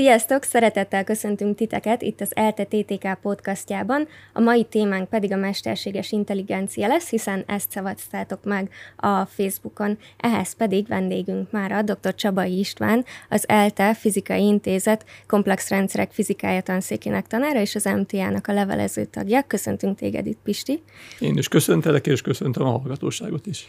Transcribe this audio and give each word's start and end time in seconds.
Sziasztok! 0.00 0.42
Szeretettel 0.42 1.04
köszöntünk 1.04 1.56
titeket 1.56 2.02
itt 2.02 2.20
az 2.20 2.36
ELTE 2.36 2.64
TTK 2.64 3.18
podcastjában. 3.22 4.08
A 4.32 4.40
mai 4.40 4.64
témánk 4.64 5.08
pedig 5.08 5.32
a 5.32 5.36
mesterséges 5.36 6.12
intelligencia 6.12 6.88
lesz, 6.88 7.10
hiszen 7.10 7.44
ezt 7.46 7.70
szavaztátok 7.70 8.44
meg 8.44 8.70
a 8.96 9.24
Facebookon. 9.24 9.98
Ehhez 10.16 10.52
pedig 10.52 10.86
vendégünk 10.86 11.50
már 11.50 11.72
a 11.72 11.82
dr. 11.82 12.14
Csabai 12.14 12.58
István, 12.58 13.04
az 13.28 13.48
ELTE 13.48 13.94
Fizikai 13.94 14.42
Intézet 14.42 15.04
komplex 15.26 15.68
rendszerek 15.68 16.12
fizikája 16.12 16.60
tanszékének 16.60 17.26
tanára 17.26 17.60
és 17.60 17.74
az 17.74 17.84
MTA-nak 17.84 18.46
a 18.46 18.52
levelező 18.52 19.04
tagja. 19.04 19.42
Köszöntünk 19.42 19.98
téged 19.98 20.26
itt, 20.26 20.38
Pisti! 20.44 20.82
Én 21.18 21.36
is 21.36 21.48
köszöntelek, 21.48 22.06
és 22.06 22.22
köszöntöm 22.22 22.66
a 22.66 22.70
hallgatóságot 22.70 23.46
is. 23.46 23.66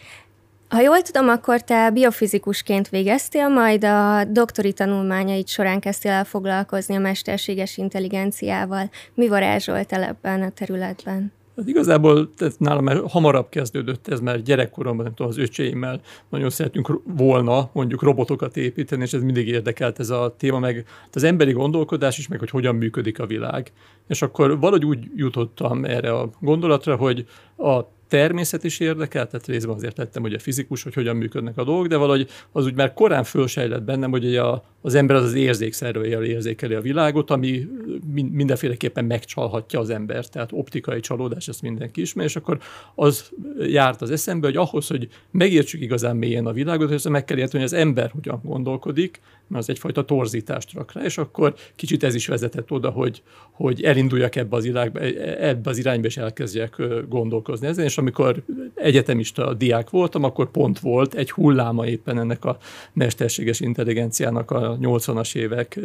Ha 0.72 0.80
jól 0.80 1.02
tudom, 1.02 1.28
akkor 1.28 1.60
te 1.60 1.90
biofizikusként 1.90 2.88
végeztél, 2.88 3.48
majd 3.48 3.84
a 3.84 4.24
doktori 4.24 4.72
tanulmányaid 4.72 5.48
során 5.48 5.80
kezdtél 5.80 6.12
el 6.12 6.24
foglalkozni 6.24 6.94
a 6.96 7.00
mesterséges 7.00 7.76
intelligenciával. 7.76 8.90
Mi 9.14 9.28
varázsolt 9.28 9.92
el 9.92 10.02
ebben 10.02 10.42
a 10.42 10.50
területben? 10.50 11.32
Hát 11.56 11.68
igazából 11.68 12.30
ez 12.38 12.54
nálam 12.58 12.84
már 12.84 13.02
hamarabb 13.08 13.48
kezdődött 13.48 14.08
ez, 14.08 14.20
mert 14.20 14.42
gyerekkoromban 14.42 15.04
nem 15.04 15.14
tudom, 15.14 15.30
az 15.30 15.38
öcséimmel 15.38 16.00
nagyon 16.28 16.50
szeretünk 16.50 17.00
volna 17.04 17.70
mondjuk 17.72 18.02
robotokat 18.02 18.56
építeni, 18.56 19.02
és 19.02 19.12
ez 19.12 19.22
mindig 19.22 19.48
érdekelt 19.48 19.98
ez 19.98 20.10
a 20.10 20.34
téma, 20.38 20.58
meg 20.58 20.84
az 21.12 21.22
emberi 21.22 21.52
gondolkodás 21.52 22.18
is, 22.18 22.28
meg 22.28 22.38
hogy 22.38 22.50
hogyan 22.50 22.74
működik 22.74 23.18
a 23.18 23.26
világ. 23.26 23.72
És 24.08 24.22
akkor 24.22 24.58
valahogy 24.58 24.84
úgy 24.84 25.10
jutottam 25.14 25.84
erre 25.84 26.12
a 26.12 26.30
gondolatra, 26.40 26.96
hogy 26.96 27.26
a 27.56 27.80
természet 28.12 28.64
is 28.64 28.80
érdekel, 28.80 29.26
tehát 29.26 29.46
részben 29.46 29.74
azért 29.74 29.96
lettem 29.96 30.22
hogy 30.22 30.32
a 30.32 30.38
fizikus, 30.38 30.82
hogy 30.82 30.94
hogyan 30.94 31.16
működnek 31.16 31.58
a 31.58 31.64
dolgok, 31.64 31.86
de 31.86 31.96
valahogy 31.96 32.28
az 32.52 32.64
úgy 32.64 32.74
már 32.74 32.94
korán 32.94 33.24
fölsejlett 33.24 33.82
bennem, 33.82 34.10
hogy 34.10 34.36
a, 34.36 34.64
az 34.80 34.94
ember 34.94 35.16
az 35.16 35.24
az 35.24 35.34
érzékszerveivel 35.34 36.24
érzékeli 36.24 36.74
a 36.74 36.80
világot, 36.80 37.30
ami 37.30 37.68
mindenféleképpen 38.12 39.04
megcsalhatja 39.04 39.80
az 39.80 39.90
embert, 39.90 40.30
tehát 40.30 40.50
optikai 40.52 41.00
csalódás, 41.00 41.48
ezt 41.48 41.62
mindenki 41.62 42.00
ismer, 42.00 42.24
és 42.24 42.36
akkor 42.36 42.58
az 42.94 43.30
járt 43.60 44.02
az 44.02 44.10
eszembe, 44.10 44.46
hogy 44.46 44.56
ahhoz, 44.56 44.86
hogy 44.86 45.08
megértsük 45.30 45.80
igazán 45.80 46.16
mélyen 46.16 46.46
a 46.46 46.52
világot, 46.52 46.88
hogy 46.88 47.12
meg 47.12 47.24
kell 47.24 47.38
érteni, 47.38 47.62
hogy 47.62 47.72
az 47.72 47.78
ember 47.78 48.10
hogyan 48.10 48.40
gondolkodik, 48.44 49.20
mert 49.48 49.62
az 49.62 49.70
egyfajta 49.70 50.04
torzítást 50.04 50.72
rak 50.72 50.92
rá, 50.92 51.02
és 51.04 51.18
akkor 51.18 51.54
kicsit 51.76 52.04
ez 52.04 52.14
is 52.14 52.26
vezetett 52.26 52.70
oda, 52.70 52.90
hogy, 52.90 53.22
hogy 53.50 53.82
elinduljak 53.82 54.36
ebbe 54.36 54.56
az, 54.56 54.64
irányba, 54.64 55.00
ebbe 55.00 55.70
az 55.70 55.78
irányba, 55.78 56.06
és 56.06 56.16
elkezdjek 56.16 56.82
gondolkozni 57.08 57.66
ezen, 57.66 57.84
és 57.84 57.98
amikor 58.02 58.42
egyetemista 58.74 59.54
diák 59.54 59.90
voltam, 59.90 60.24
akkor 60.24 60.50
pont 60.50 60.78
volt 60.78 61.14
egy 61.14 61.30
hulláma 61.30 61.86
éppen 61.86 62.18
ennek 62.18 62.44
a 62.44 62.58
mesterséges 62.92 63.60
intelligenciának 63.60 64.50
a 64.50 64.78
80-as 64.80 65.36
évek 65.36 65.80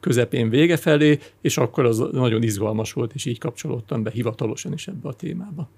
közepén 0.00 0.48
vége 0.48 0.76
felé, 0.76 1.18
és 1.40 1.58
akkor 1.58 1.84
az 1.84 2.02
nagyon 2.12 2.42
izgalmas 2.42 2.92
volt, 2.92 3.14
és 3.14 3.24
így 3.24 3.38
kapcsolódtam 3.38 4.02
be 4.02 4.10
hivatalosan 4.10 4.72
is 4.72 4.88
ebbe 4.88 5.08
a 5.08 5.12
témába. 5.12 5.68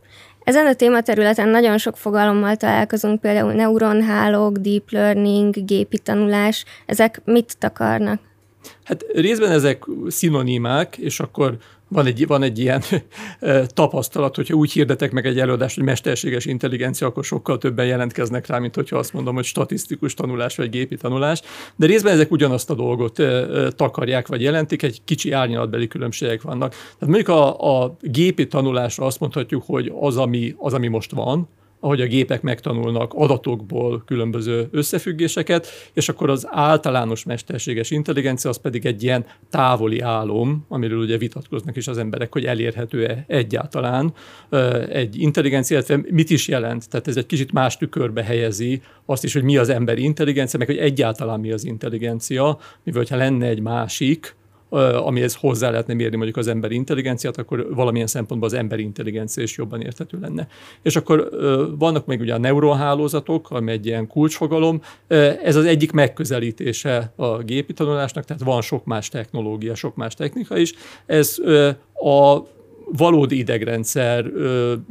Ezen 0.45 0.67
a 0.67 0.75
tématerületen 0.75 1.49
nagyon 1.49 1.79
sok 1.79 1.97
fogalommal 1.97 2.57
találkozunk, 2.57 3.21
például 3.21 3.53
neuronhálók, 3.53 4.57
deep 4.57 4.91
learning, 4.91 5.65
gépi 5.65 5.99
tanulás. 5.99 6.65
Ezek 6.87 7.21
mit 7.25 7.57
takarnak? 7.59 8.21
Hát 8.85 9.05
részben 9.15 9.51
ezek 9.51 9.85
szinonimák, 10.09 10.97
és 10.97 11.21
akkor 11.21 11.57
van 11.89 12.07
egy, 12.07 12.27
van 12.27 12.43
egy 12.43 12.59
ilyen 12.59 12.83
tapasztalat, 13.67 14.37
hogyha 14.37 14.55
úgy 14.55 14.73
hirdetek 14.73 15.13
meg 15.13 15.27
egy 15.27 15.39
előadást, 15.39 15.75
hogy 15.75 15.85
mesterséges 15.85 16.45
intelligencia, 16.45 17.07
akkor 17.07 17.25
sokkal 17.25 17.59
többen 17.59 17.87
jelentkeznek 17.87 18.47
rá, 18.47 18.59
mint 18.59 18.75
hogyha 18.75 18.99
azt 18.99 19.13
mondom, 19.13 19.35
hogy 19.35 19.45
statisztikus 19.45 20.15
tanulás 20.15 20.57
vagy 20.57 20.71
gépi 20.71 20.97
tanulás. 20.97 21.41
De 21.77 21.87
részben 21.87 22.13
ezek 22.13 22.31
ugyanazt 22.31 22.71
a 22.71 22.75
dolgot 22.75 23.23
takarják 23.77 24.29
vagy 24.29 24.43
jelentik, 24.43 24.83
egy 24.83 25.01
kicsi 25.05 25.33
árnyalatbeli 25.33 25.87
különbségek 25.87 26.43
vannak. 26.43 26.71
Tehát 26.71 27.15
mondjuk 27.15 27.29
a, 27.29 27.83
a 27.83 27.97
gépi 28.01 28.47
tanulásra 28.47 29.07
azt 29.07 29.21
mondhatjuk, 29.21 29.63
hogy 29.67 29.93
az 30.01 30.17
ami, 30.17 30.55
az, 30.59 30.75
ami 30.75 30.89
most 30.89 31.11
van, 31.11 31.49
ahogy 31.81 32.01
a 32.01 32.07
gépek 32.07 32.43
megtanulnak 32.43 33.13
adatokból 33.15 34.03
különböző 34.07 34.69
összefüggéseket, 34.71 35.67
és 35.93 36.09
akkor 36.09 36.31
az 36.31 36.47
általános 36.51 37.25
mesterséges 37.25 37.91
intelligencia 37.91 38.51
az 38.51 38.61
pedig 38.61 38.87
egy 38.87 39.03
ilyen 39.03 39.25
távoli 39.51 40.01
álom, 40.01 40.65
amiről 40.69 40.99
ugye 40.99 41.19
vitatkoznak 41.19 41.77
is 41.77 41.89
az 41.89 41.99
emberek, 41.99 42.33
hogy 42.33 42.45
elérhető-e 42.45 43.25
egyáltalán 43.27 44.13
egy 44.89 45.21
intelligencia, 45.21 45.77
illetve 45.77 46.01
mit 46.11 46.31
is 46.31 46.49
jelent. 46.49 46.89
Tehát 46.89 47.09
ez 47.09 47.17
egy 47.17 47.27
kicsit 47.27 47.53
más 47.53 47.77
tükörbe 47.77 48.23
helyezi 48.23 48.83
azt 49.07 49.25
is, 49.25 49.33
hogy 49.33 49.43
mi 49.43 49.57
az 49.57 49.69
ember 49.69 49.99
intelligencia, 49.99 50.59
meg 50.59 50.69
hogy 50.69 50.79
egyáltalán 50.79 51.41
mi 51.41 51.53
az 51.53 51.65
intelligencia, 51.65 52.59
mivel 52.85 53.05
ha 53.09 53.17
lenne 53.17 53.47
egy 53.47 53.61
másik, 53.61 54.37
amihez 55.05 55.35
hozzá 55.35 55.71
lehetne 55.71 55.95
mérni 55.95 56.17
mondjuk 56.17 56.37
az 56.37 56.47
emberi 56.47 56.75
intelligenciát, 56.75 57.39
akkor 57.39 57.75
valamilyen 57.75 58.07
szempontból 58.07 58.49
az 58.49 58.55
emberi 58.55 58.83
intelligencia 58.83 59.43
is 59.43 59.57
jobban 59.57 59.81
érthető 59.81 60.19
lenne. 60.21 60.49
És 60.83 60.97
akkor 60.97 61.29
vannak 61.79 62.07
még 62.07 62.21
ugye 62.21 62.35
a 62.35 62.39
neuronhálózatok, 62.39 63.51
ami 63.51 63.73
egy 63.73 63.87
ilyen 63.87 64.07
kulcsfogalom. 64.07 64.81
Ez 65.43 65.57
az 65.57 65.65
egyik 65.65 65.93
megközelítése 65.93 67.13
a 67.17 67.39
gépi 67.39 67.73
tanulásnak, 67.73 68.25
tehát 68.25 68.43
van 68.43 68.61
sok 68.61 68.85
más 68.85 69.09
technológia, 69.09 69.75
sok 69.75 69.97
más 69.97 70.15
technika 70.15 70.57
is. 70.57 70.75
Ez 71.07 71.37
a 71.95 72.39
valódi 72.97 73.39
idegrendszer 73.39 74.25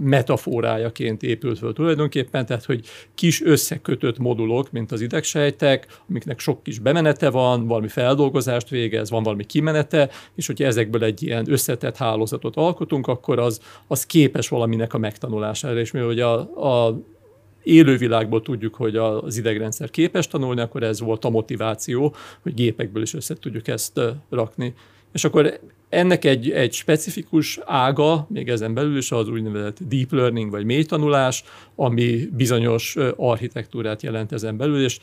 metaforájaként 0.02 1.24
épült 1.24 1.58
föl 1.58 1.74
tulajdonképpen, 1.74 2.46
tehát 2.46 2.66
hogy 2.66 2.86
kis 3.16 3.44
összekötött 3.44 4.18
modulok, 4.18 4.72
mint 4.72 4.92
az 4.92 5.02
idegsejtek, 5.02 6.02
amiknek 6.10 6.40
sok 6.40 6.64
kis 6.64 6.80
bemenete 6.80 7.30
van, 7.30 7.68
valami 7.68 7.88
feldolgozást 7.88 8.70
végez, 8.70 9.10
van 9.10 9.24
valami 9.24 9.46
kimenete, 9.46 10.10
és 10.36 10.48
hogyha 10.48 10.66
ezekből 10.66 11.04
egy 11.04 11.24
ilyen 11.24 11.52
összetett 11.52 11.98
hálózatot 11.98 12.56
alkotunk, 12.56 13.08
akkor 13.08 13.40
az, 13.40 13.60
az 13.88 14.06
képes 14.06 14.50
valaminek 14.50 14.94
a 14.94 14.98
megtanulására, 14.98 15.80
és 15.80 15.92
mivel 15.92 16.28
a, 16.28 16.86
a 16.86 17.00
élővilágból 17.64 18.42
tudjuk, 18.42 18.76
hogy 18.76 18.96
az 18.96 19.38
idegrendszer 19.38 19.90
képes 19.90 20.28
tanulni, 20.28 20.62
akkor 20.62 20.84
ez 20.84 21.00
volt 21.00 21.26
a 21.26 21.30
motiváció, 21.30 22.16
hogy 22.42 22.54
gépekből 22.54 23.02
is 23.02 23.14
össze 23.14 23.36
tudjuk 23.36 23.68
ezt 23.68 24.02
rakni. 24.30 24.74
És 25.18 25.24
akkor 25.24 25.60
ennek 25.90 26.26
egy, 26.26 26.52
egy 26.52 26.74
specifikus 26.74 27.60
ága, 27.66 28.28
még 28.30 28.50
ezen 28.50 28.74
belül 28.74 28.98
is 28.98 29.12
az 29.12 29.30
úgynevezett 29.30 29.78
deep 29.88 30.12
learning 30.12 30.52
vagy 30.52 30.66
mély 30.66 30.84
tanulás, 30.84 31.44
ami 31.76 32.30
bizonyos 32.32 32.96
architektúrát 33.16 34.02
jelent 34.02 34.32
ezen 34.32 34.58
belül, 34.58 34.84
és 34.84 35.00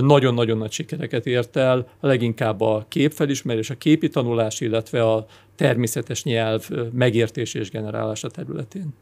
nagyon-nagyon 0.00 0.58
nagy 0.58 0.70
sikereket 0.70 1.26
ért 1.26 1.56
el, 1.56 1.88
leginkább 2.00 2.60
a 2.60 2.84
képfelismerés, 2.88 3.70
a 3.70 3.74
képi 3.74 4.08
tanulás, 4.08 4.60
illetve 4.60 5.02
a 5.02 5.26
természetes 5.54 6.24
nyelv 6.24 6.68
megértés 6.92 7.54
és 7.54 7.70
generálása 7.70 8.28
területén. 8.28 8.94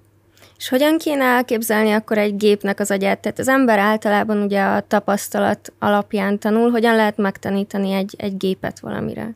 És 0.56 0.68
hogyan 0.68 0.98
kéne 0.98 1.24
elképzelni 1.24 1.90
akkor 1.90 2.18
egy 2.18 2.36
gépnek 2.36 2.80
az 2.80 2.90
agyát? 2.90 3.20
Tehát 3.20 3.38
az 3.38 3.48
ember 3.48 3.78
általában 3.78 4.42
ugye 4.42 4.62
a 4.62 4.80
tapasztalat 4.80 5.72
alapján 5.78 6.38
tanul, 6.38 6.70
hogyan 6.70 6.96
lehet 6.96 7.16
megtanítani 7.16 7.92
egy, 7.92 8.14
egy 8.18 8.36
gépet 8.36 8.80
valamire? 8.80 9.34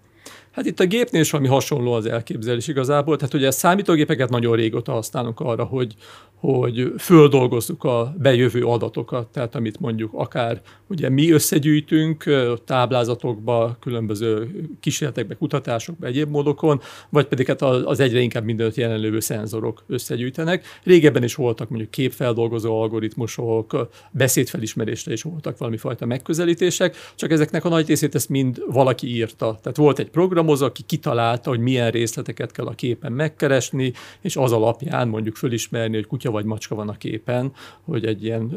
Hát 0.59 0.67
itt 0.67 0.81
a 0.81 0.87
gépnél 0.87 1.21
is 1.21 1.31
valami 1.31 1.49
hasonló 1.49 1.93
az 1.93 2.07
elképzelés 2.07 2.69
igazából. 2.69 3.17
Tehát 3.17 3.35
ugye 3.35 3.47
a 3.47 3.51
számítógépeket 3.51 4.31
nagyon 4.31 4.57
régóta 4.57 4.93
használunk 4.93 5.41
arra, 5.41 5.65
hogy, 5.65 5.95
hogy 6.35 6.93
földolgozzuk 6.99 7.85
a 7.85 8.15
bejövő 8.19 8.65
adatokat, 8.65 9.29
tehát 9.29 9.55
amit 9.55 9.81
mondjuk 9.81 10.11
akár 10.15 10.61
ugye 10.87 11.09
mi 11.09 11.31
összegyűjtünk 11.31 12.25
táblázatokba, 12.65 13.77
különböző 13.81 14.51
kísérletekbe, 14.81 15.35
kutatásokba, 15.35 16.07
egyéb 16.07 16.31
módokon, 16.31 16.81
vagy 17.09 17.27
pedig 17.27 17.47
hát 17.47 17.63
az 17.63 18.01
egyre 18.01 18.21
inkább 18.21 18.45
mindenütt 18.45 18.75
jelenlévő 18.75 19.21
szenzorok 19.21 19.85
összegyűjtenek. 19.87 20.65
Régebben 20.83 21.23
is 21.23 21.35
voltak 21.35 21.69
mondjuk 21.69 21.91
képfeldolgozó 21.91 22.81
algoritmusok, 22.81 23.89
beszédfelismerésre 24.11 25.13
is 25.13 25.23
voltak 25.23 25.59
valami 25.59 25.77
fajta 25.77 26.07
megközelítések, 26.07 26.97
csak 27.15 27.31
ezeknek 27.31 27.65
a 27.65 27.69
nagy 27.69 27.89
részét 27.89 28.15
ezt 28.15 28.29
mind 28.29 28.63
valaki 28.67 29.07
írta. 29.07 29.59
Tehát 29.63 29.77
volt 29.77 29.99
egy 29.99 30.11
programozó, 30.49 30.65
aki 30.65 30.83
kitalálta, 30.83 31.51
hogy 31.51 31.61
milyen 31.61 31.91
részleteket 31.91 32.53
kell 32.53 32.67
a 32.67 32.75
képen 32.75 33.13
megkeresni, 33.13 33.93
és 34.21 34.37
az 34.37 34.53
alapján 34.53 35.09
mondjuk 35.09 35.37
fölismerni, 35.37 35.95
hogy 35.95 36.07
kutya 36.07 36.31
vagy 36.31 36.45
macska 36.45 36.75
van 36.75 36.89
a 36.89 36.97
képen, 36.97 37.53
hogy 37.85 38.05
egy 38.05 38.25
ilyen 38.25 38.53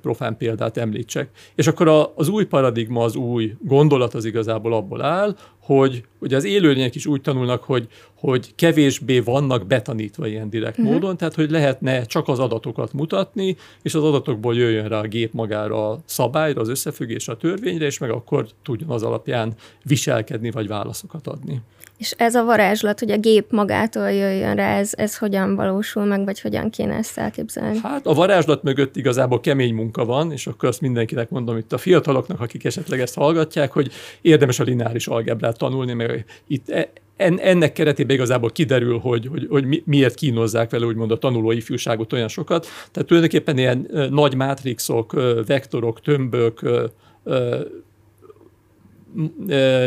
profán 0.00 0.36
példát 0.36 0.76
említsek. 0.76 1.30
És 1.54 1.66
akkor 1.66 2.12
az 2.14 2.28
új 2.28 2.44
paradigma, 2.44 3.04
az 3.04 3.16
új 3.16 3.54
gondolat 3.60 4.14
az 4.14 4.24
igazából 4.24 4.72
abból 4.72 5.02
áll, 5.02 5.36
hogy 5.62 6.04
ugye 6.18 6.36
az 6.36 6.44
élőlények 6.44 6.94
is 6.94 7.06
úgy 7.06 7.20
tanulnak, 7.20 7.62
hogy, 7.62 7.88
hogy 8.14 8.54
kevésbé 8.54 9.20
vannak 9.20 9.66
betanítva 9.66 10.26
ilyen 10.26 10.50
direkt 10.50 10.78
uh-huh. 10.78 10.92
módon, 10.92 11.16
tehát 11.16 11.34
hogy 11.34 11.50
lehetne 11.50 12.04
csak 12.04 12.28
az 12.28 12.38
adatokat 12.38 12.92
mutatni, 12.92 13.56
és 13.82 13.94
az 13.94 14.04
adatokból 14.04 14.56
jöjjön 14.56 14.88
rá 14.88 15.00
a 15.00 15.06
gép 15.06 15.32
magára 15.32 15.90
a 15.90 16.00
szabályra, 16.04 16.60
az 16.60 16.68
összefüggésre, 16.68 17.32
a 17.32 17.36
törvényre, 17.36 17.84
és 17.84 17.98
meg 17.98 18.10
akkor 18.10 18.46
tudjon 18.62 18.90
az 18.90 19.02
alapján 19.02 19.54
viselkedni 19.82 20.50
vagy 20.50 20.66
válaszokat 20.66 21.26
adni. 21.26 21.60
És 22.02 22.14
ez 22.16 22.34
a 22.34 22.44
varázslat, 22.44 22.98
hogy 22.98 23.10
a 23.10 23.18
gép 23.18 23.50
magától 23.50 24.10
jöjjön 24.10 24.56
rá, 24.56 24.78
ez, 24.78 24.90
ez 24.96 25.18
hogyan 25.18 25.54
valósul 25.54 26.04
meg, 26.04 26.24
vagy 26.24 26.40
hogyan 26.40 26.70
kéne 26.70 26.94
ezt 26.94 27.18
elképzelni? 27.18 27.78
Hát 27.82 28.06
a 28.06 28.14
varázslat 28.14 28.62
mögött 28.62 28.96
igazából 28.96 29.40
kemény 29.40 29.74
munka 29.74 30.04
van, 30.04 30.32
és 30.32 30.46
akkor 30.46 30.68
azt 30.68 30.80
mindenkinek 30.80 31.30
mondom 31.30 31.56
itt 31.56 31.72
a 31.72 31.78
fiataloknak, 31.78 32.40
akik 32.40 32.64
esetleg 32.64 33.00
ezt 33.00 33.14
hallgatják, 33.14 33.72
hogy 33.72 33.90
érdemes 34.20 34.60
a 34.60 34.64
lineáris 34.64 35.06
algebrát 35.06 35.58
tanulni, 35.58 35.92
mert 35.92 36.24
itt 36.46 36.68
e, 36.68 36.88
ennek 37.16 37.72
keretében 37.72 38.16
igazából 38.16 38.50
kiderül, 38.50 38.98
hogy, 38.98 39.26
hogy, 39.26 39.46
hogy 39.50 39.82
miért 39.84 40.14
kínozzák 40.14 40.70
vele 40.70 40.86
úgymond 40.86 41.10
a 41.10 41.18
tanuló 41.18 41.50
ifjúságot 41.50 42.12
olyan 42.12 42.28
sokat. 42.28 42.66
Tehát 42.90 43.08
tulajdonképpen 43.08 43.58
ilyen 43.58 44.08
nagy 44.10 44.34
mátrixok, 44.34 45.12
vektorok, 45.46 46.00
tömbök, 46.00 46.60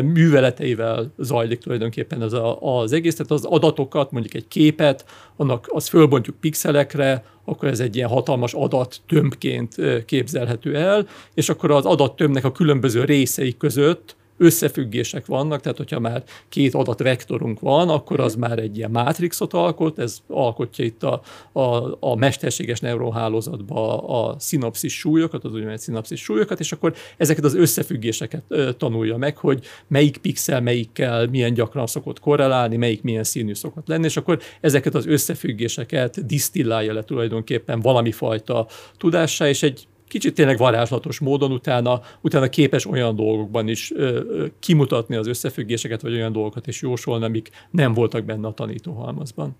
műveleteivel 0.04 1.14
zajlik 1.18 1.60
tulajdonképpen 1.60 2.22
ez 2.22 2.34
a, 2.34 2.80
az 2.82 2.92
egész. 2.92 3.16
Tehát 3.16 3.32
az 3.32 3.46
adatokat, 3.46 4.12
mondjuk 4.12 4.34
egy 4.34 4.48
képet, 4.48 5.06
annak 5.36 5.68
az 5.70 5.88
fölbontjuk 5.88 6.36
pixelekre, 6.40 7.24
akkor 7.46 7.68
ez 7.68 7.80
egy 7.80 7.96
ilyen 7.96 8.10
hatalmas 8.10 8.54
adattömbként 8.54 9.76
képzelhető 10.06 10.76
el, 10.76 11.08
és 11.34 11.50
akkor 11.50 11.72
az 11.72 11.86
adattömbnek 11.86 12.44
a 12.46 12.52
különböző 12.52 13.04
részei 13.04 13.58
között 13.58 14.16
összefüggések 14.38 15.26
vannak, 15.26 15.62
tehát 15.62 15.78
hogyha 15.78 16.00
már 16.00 16.24
két 16.50 16.74
adatvektorunk 16.74 17.60
van, 17.60 17.90
akkor 17.90 18.20
az 18.20 18.36
már 18.36 18.60
egy 18.60 18.78
ilyen 18.78 18.92
mátrixot 18.92 19.54
alkot, 19.54 20.00
ez 20.00 20.18
alkotja 20.28 20.86
itt 20.86 21.04
a, 21.04 21.22
a, 21.52 21.98
a 22.00 22.16
mesterséges 22.16 22.80
neuronhálózatba 22.80 23.98
a 23.98 24.36
szinapszis 24.40 24.98
súlyokat, 24.98 25.44
az 25.44 25.52
úgynevezett 25.52 25.82
szinapszis 25.82 26.22
súlyokat, 26.22 26.60
és 26.60 26.72
akkor 26.72 26.94
ezeket 27.18 27.44
az 27.44 27.56
összefüggéseket 27.56 28.44
tanulja 28.78 29.18
meg, 29.18 29.38
hogy 29.38 29.66
melyik 29.88 30.18
pixel 30.18 30.62
melyikkel 30.62 31.28
milyen 31.28 31.54
gyakran 31.54 31.88
szokott 31.88 32.20
korrelálni, 32.20 32.78
melyik 32.78 33.02
milyen 33.02 33.24
színű 33.24 33.54
szokott 33.54 33.88
lenni, 33.88 34.06
és 34.06 34.18
akkor 34.18 34.40
ezeket 34.62 34.96
az 34.96 35.08
összefüggéseket 35.08 36.26
disztillálja 36.26 36.94
le 36.94 37.04
tulajdonképpen 37.04 37.80
valami 37.80 38.12
fajta 38.12 38.68
tudássá, 38.98 39.48
és 39.50 39.64
egy 39.64 39.88
kicsit 40.16 40.34
tényleg 40.34 40.58
varázslatos 40.58 41.20
módon 41.20 41.52
utána, 41.52 42.02
utána 42.22 42.50
képes 42.50 42.86
olyan 42.86 43.16
dolgokban 43.16 43.68
is 43.68 43.92
ö, 43.96 44.46
kimutatni 44.60 45.16
az 45.16 45.28
összefüggéseket, 45.28 46.02
vagy 46.02 46.14
olyan 46.14 46.32
dolgokat 46.32 46.68
is 46.68 46.82
jósolni, 46.82 47.26
amik 47.26 47.50
nem 47.72 47.94
voltak 47.94 48.24
benne 48.24 48.48
a 48.48 48.54
tanítóhalmazban. 48.54 49.56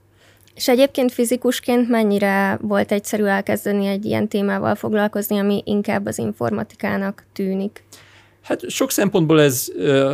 És 0.56 0.68
egyébként 0.68 1.12
fizikusként 1.12 1.90
mennyire 1.90 2.58
volt 2.62 2.92
egyszerű 2.92 3.24
elkezdeni 3.24 3.86
egy 3.86 4.06
ilyen 4.06 4.28
témával 4.28 4.76
foglalkozni, 4.76 5.38
ami 5.38 5.62
inkább 5.66 6.06
az 6.06 6.18
informatikának 6.18 7.26
tűnik? 7.34 7.84
Hát 8.46 8.70
sok 8.70 8.92
szempontból 8.92 9.42
ez 9.42 9.72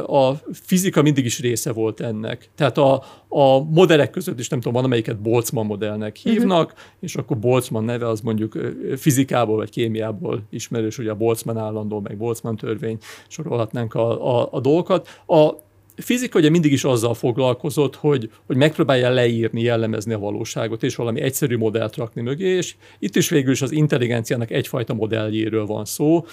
a 0.07 0.33
fizika 0.51 1.01
mindig 1.01 1.25
is 1.25 1.39
része 1.39 1.72
volt 1.72 2.00
ennek. 2.00 2.50
Tehát 2.56 2.78
a, 2.78 3.04
a 3.28 3.63
modellek 3.63 4.10
között 4.10 4.39
is 4.39 4.50
nem 4.50 4.60
tudom, 4.60 4.74
van 4.74 4.83
amelyiket 4.83 5.22
Boltzmann 5.22 5.66
modellnek 5.66 6.19
mhm. 6.24 6.33
hívnak, 6.33 6.66
uh-huh. 6.66 6.81
és 7.00 7.16
akkor 7.16 7.38
Boltzmann 7.38 7.86
neve 7.86 8.07
az 8.07 8.22
mondjuk 8.22 8.57
fizikából 8.95 9.56
vagy 9.56 9.69
kémiából 9.69 10.44
ismerős, 10.50 10.98
ugye 10.98 11.12
a 11.12 11.16
Boltzmann 11.16 11.57
állandó, 11.57 12.00
meg 12.00 12.18
Boltzmann 12.18 12.56
törvény, 12.56 12.98
sorolhatnánk 13.28 13.94
a, 13.94 14.39
a, 14.39 14.48
a 14.51 14.60
dolgokat. 14.60 15.07
A 15.27 15.50
fizika 15.96 16.40
ugye 16.40 16.50
mindig 16.50 16.72
is 16.72 16.84
azzal 16.84 17.14
foglalkozott, 17.14 17.96
hogy, 17.96 18.30
hogy 18.46 18.56
megpróbálja 18.56 19.10
leírni, 19.10 19.62
jellemezni 19.62 20.14
a 20.14 20.20
valóságot, 20.20 20.84
és 20.84 20.96
valami 20.96 21.22
egyszerű 21.22 21.58
modellt 21.58 21.96
rakni 21.96 22.22
mögé, 22.22 22.48
és 22.48 22.76
itt 23.00 23.16
is 23.16 23.30
végül 23.30 23.52
is 23.52 23.62
az 23.62 23.72
intelligenciának 23.72 24.52
egyfajta 24.52 24.94
modelljéről 24.94 25.66
van 25.66 25.86
szó. 25.86 26.26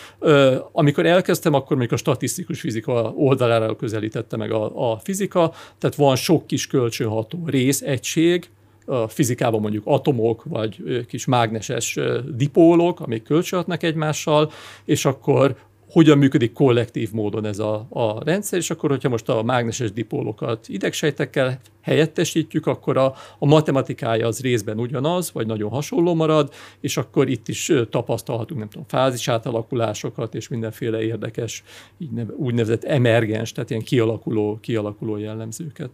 Amikor 0.73 1.07
elkezdtem, 1.07 1.55
akkor 1.55 1.77
még 1.77 1.93
a 1.93 1.97
statisztikus 1.97 2.61
fizika 2.61 3.13
oldalára 3.17 3.77
közelítette 3.77 4.37
meg 4.37 4.51
a, 4.51 4.93
a 4.93 4.99
fizika, 4.99 5.53
tehát 5.79 5.97
van 5.97 6.17
sok 6.17 6.47
kis 6.47 6.67
kölcsönható 6.67 7.43
rész, 7.47 7.83
egység, 7.83 8.49
a 8.89 9.09
fizikában 9.09 9.61
mondjuk 9.61 9.87
atomok, 9.87 10.45
vagy 10.45 11.05
kis 11.09 11.25
mágneses 11.25 11.99
dipólok, 12.37 13.01
amik 13.01 13.23
kölcsönhatnak 13.23 13.83
egymással, 13.83 14.51
és 14.85 15.05
akkor 15.05 15.57
hogyan 15.91 16.19
működik 16.19 16.53
kollektív 16.53 17.13
módon 17.13 17.45
ez 17.45 17.59
a, 17.59 17.87
a 17.89 18.25
rendszer, 18.25 18.59
és 18.59 18.71
akkor, 18.71 18.91
hogyha 18.91 19.09
most 19.09 19.29
a 19.29 19.43
mágneses 19.43 19.93
dipólokat 19.93 20.69
idegsejtekkel 20.69 21.61
helyettesítjük, 21.81 22.67
akkor 22.67 22.97
a, 22.97 23.15
a 23.39 23.47
matematikája 23.47 24.27
az 24.27 24.41
részben 24.41 24.79
ugyanaz, 24.79 25.33
vagy 25.33 25.47
nagyon 25.47 25.71
hasonló 25.71 26.15
marad, 26.15 26.53
és 26.81 26.97
akkor 26.97 27.29
itt 27.29 27.49
is 27.49 27.73
tapasztalhatunk, 27.91 28.61
nem 28.61 28.69
tudom, 28.69 28.87
fázis 28.89 29.29
átalakulásokat, 29.29 30.35
és 30.35 30.49
mindenféle 30.49 31.03
érdekes, 31.03 31.65
így 31.99 32.11
neve, 32.11 32.33
úgynevezett 32.33 32.85
emergens, 32.85 33.53
tehát 33.53 33.71
ilyen 33.71 33.83
kialakuló, 33.83 34.59
kialakuló 34.61 35.17
jellemzőket. 35.17 35.91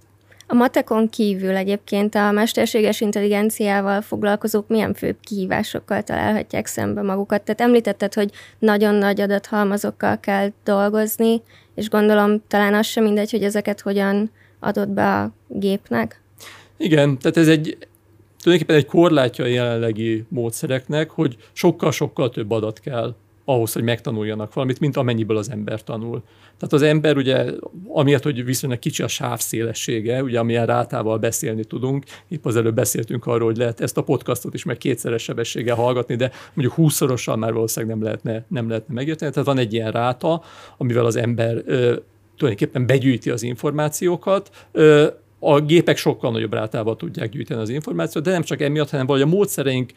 A 0.54 0.56
matekon 0.56 1.08
kívül 1.08 1.56
egyébként 1.56 2.14
a 2.14 2.30
mesterséges 2.30 3.00
intelligenciával 3.00 4.00
foglalkozók 4.00 4.68
milyen 4.68 4.94
főbb 4.94 5.16
kihívásokkal 5.20 6.02
találhatják 6.02 6.66
szembe 6.66 7.02
magukat? 7.02 7.42
Tehát 7.42 7.60
említetted, 7.60 8.14
hogy 8.14 8.30
nagyon 8.58 8.94
nagy 8.94 9.20
adathalmazokkal 9.20 10.20
kell 10.20 10.48
dolgozni, 10.64 11.42
és 11.74 11.88
gondolom 11.88 12.42
talán 12.48 12.74
az 12.74 12.86
sem 12.86 13.04
mindegy, 13.04 13.30
hogy 13.30 13.42
ezeket 13.42 13.80
hogyan 13.80 14.30
adott 14.60 14.88
be 14.88 15.20
a 15.20 15.32
gépnek? 15.48 16.20
Igen, 16.76 17.18
tehát 17.18 17.36
ez 17.36 17.48
egy 17.48 17.76
tulajdonképpen 18.42 18.82
egy 18.82 18.90
korlátja 18.90 19.44
a 19.44 19.48
jelenlegi 19.48 20.24
módszereknek, 20.28 21.10
hogy 21.10 21.36
sokkal-sokkal 21.52 22.30
több 22.30 22.50
adat 22.50 22.80
kell 22.80 23.14
ahhoz, 23.44 23.72
hogy 23.72 23.82
megtanuljanak 23.82 24.54
valamit, 24.54 24.80
mint 24.80 24.96
amennyiből 24.96 25.36
az 25.36 25.50
ember 25.50 25.82
tanul. 25.82 26.22
Tehát 26.58 26.72
az 26.72 26.82
ember 26.82 27.16
ugye, 27.16 27.44
amiatt, 27.88 28.22
hogy 28.22 28.44
viszonylag 28.44 28.78
kicsi 28.78 29.02
a 29.02 29.08
sávszélessége, 29.08 30.22
ugye 30.22 30.38
amilyen 30.38 30.66
rátával 30.66 31.18
beszélni 31.18 31.64
tudunk, 31.64 32.04
épp 32.28 32.46
az 32.46 32.56
előbb 32.56 32.74
beszéltünk 32.74 33.26
arról, 33.26 33.46
hogy 33.46 33.56
lehet 33.56 33.80
ezt 33.80 33.96
a 33.96 34.02
podcastot 34.02 34.54
is 34.54 34.64
meg 34.64 34.76
kétszeres 34.76 35.22
sebességgel 35.22 35.76
hallgatni, 35.76 36.16
de 36.16 36.30
mondjuk 36.54 36.76
húszszorosan 36.76 37.38
már 37.38 37.52
valószínűleg 37.52 37.96
nem 37.96 38.04
lehetne, 38.04 38.44
nem 38.48 38.68
lehetne 38.68 38.94
megérteni. 38.94 39.30
Tehát 39.32 39.48
van 39.48 39.58
egy 39.58 39.72
ilyen 39.72 39.90
ráta, 39.90 40.42
amivel 40.76 41.04
az 41.04 41.16
ember 41.16 41.62
ö, 41.66 41.96
tulajdonképpen 42.36 42.86
begyűjti 42.86 43.30
az 43.30 43.42
információkat, 43.42 44.66
ö, 44.72 45.06
a 45.44 45.60
gépek 45.60 45.96
sokkal 45.96 46.30
nagyobb 46.30 46.52
rátával 46.52 46.96
tudják 46.96 47.28
gyűjteni 47.28 47.60
az 47.60 47.68
információt, 47.68 48.24
de 48.24 48.30
nem 48.30 48.42
csak 48.42 48.60
emiatt, 48.60 48.90
hanem 48.90 49.06
valahogy 49.06 49.32
a 49.32 49.34
módszereink 49.34 49.92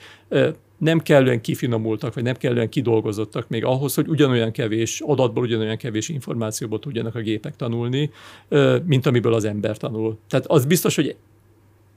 nem 0.78 1.00
kellően 1.00 1.42
kifinomultak, 1.42 2.14
vagy 2.14 2.24
nem 2.24 2.36
kellően 2.36 2.70
kidolgozottak 2.70 3.50
még 3.50 3.66
ahhoz, 3.66 3.96
hogy 3.96 4.08
ugyanolyan 4.08 4.52
kevés 4.52 5.02
adatból, 5.06 5.44
ugyanolyan 5.44 5.78
kevés 5.78 6.10
információból 6.10 6.80
tudjanak 6.80 7.16
a 7.16 7.20
gépek 7.20 7.56
tanulni, 7.56 8.12
mint 8.86 9.06
amiből 9.06 9.34
az 9.34 9.46
ember 9.46 9.78
tanul. 9.78 10.18
Tehát 10.30 10.46
az 10.46 10.66
biztos, 10.66 10.96
hogy 10.96 11.16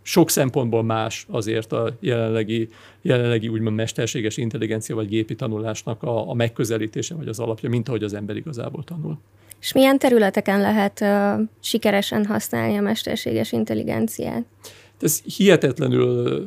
sok 0.03 0.31
szempontból 0.31 0.83
más 0.83 1.27
azért 1.31 1.73
a 1.73 1.97
jelenlegi, 2.01 2.69
jelenlegi 3.03 3.49
úgymond 3.49 3.77
mesterséges 3.77 4.37
intelligencia 4.37 4.95
vagy 4.95 5.09
gépi 5.09 5.35
tanulásnak 5.35 6.03
a, 6.03 6.31
a 6.31 6.35
megközelítése 6.35 7.15
vagy 7.15 7.29
az 7.29 7.39
alapja, 7.39 7.69
mint 7.69 7.89
ahogy 7.89 8.03
az 8.03 8.15
ember 8.15 8.37
igazából 8.37 8.85
tanul. 8.85 9.19
És 9.61 9.73
milyen 9.73 9.99
területeken 9.99 10.61
lehet 10.61 11.01
uh, 11.01 11.49
sikeresen 11.61 12.27
használni 12.27 12.77
a 12.77 12.81
mesterséges 12.81 13.53
intelligenciát? 13.53 14.45
Ez 15.01 15.21
hihetetlenül, 15.37 16.47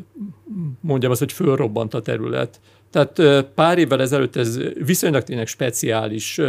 mondjam 0.81 1.11
azt, 1.11 1.19
hogy 1.19 1.31
fölrobbant 1.31 1.93
a 1.93 2.01
terület. 2.01 2.59
Tehát 2.91 3.45
pár 3.55 3.77
évvel 3.77 4.01
ezelőtt 4.01 4.35
ez 4.35 4.59
viszonylag 4.85 5.23
tényleg 5.23 5.47
speciális 5.47 6.39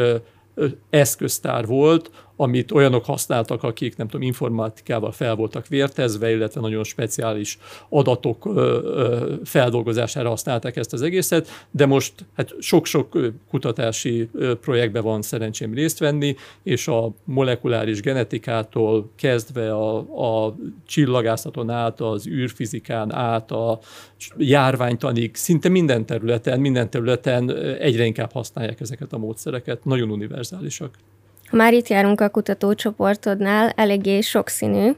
eszköztár 0.90 1.66
volt, 1.66 2.10
amit 2.36 2.72
olyanok 2.72 3.04
használtak, 3.04 3.62
akik 3.62 3.96
nem 3.96 4.08
tudom, 4.08 4.26
informatikával 4.26 5.12
fel 5.12 5.34
voltak 5.34 5.66
vértezve, 5.66 6.30
illetve 6.30 6.60
nagyon 6.60 6.84
speciális 6.84 7.58
adatok 7.88 8.48
feldolgozására 9.44 10.28
használták 10.28 10.76
ezt 10.76 10.92
az 10.92 11.02
egészet, 11.02 11.48
de 11.70 11.86
most 11.86 12.12
hát 12.36 12.54
sok-sok 12.58 13.18
kutatási 13.50 14.28
projektben 14.60 15.02
van 15.02 15.22
szerencsém 15.22 15.74
részt 15.74 15.98
venni, 15.98 16.36
és 16.62 16.88
a 16.88 17.12
molekuláris 17.24 18.00
genetikától 18.00 19.10
kezdve 19.16 19.74
a, 19.74 19.96
a 20.46 20.56
csillagászaton 20.86 21.70
át, 21.70 22.00
az 22.00 22.26
űrfizikán 22.26 23.12
át, 23.12 23.50
a 23.50 23.78
járványtanig, 24.36 25.36
szinte 25.36 25.68
minden 25.68 26.06
területen, 26.06 26.60
minden 26.60 26.90
területen 26.90 27.56
egyre 27.78 28.04
inkább 28.04 28.32
használják 28.32 28.80
ezeket 28.80 29.12
a 29.12 29.18
módszereket, 29.18 29.84
nagyon 29.84 30.10
univerzálisak. 30.10 30.94
Már 31.54 31.74
itt 31.74 31.88
járunk 31.88 32.20
a 32.20 32.28
kutatócsoportodnál, 32.28 33.68
eléggé 33.68 34.20
sokszínű, 34.20 34.90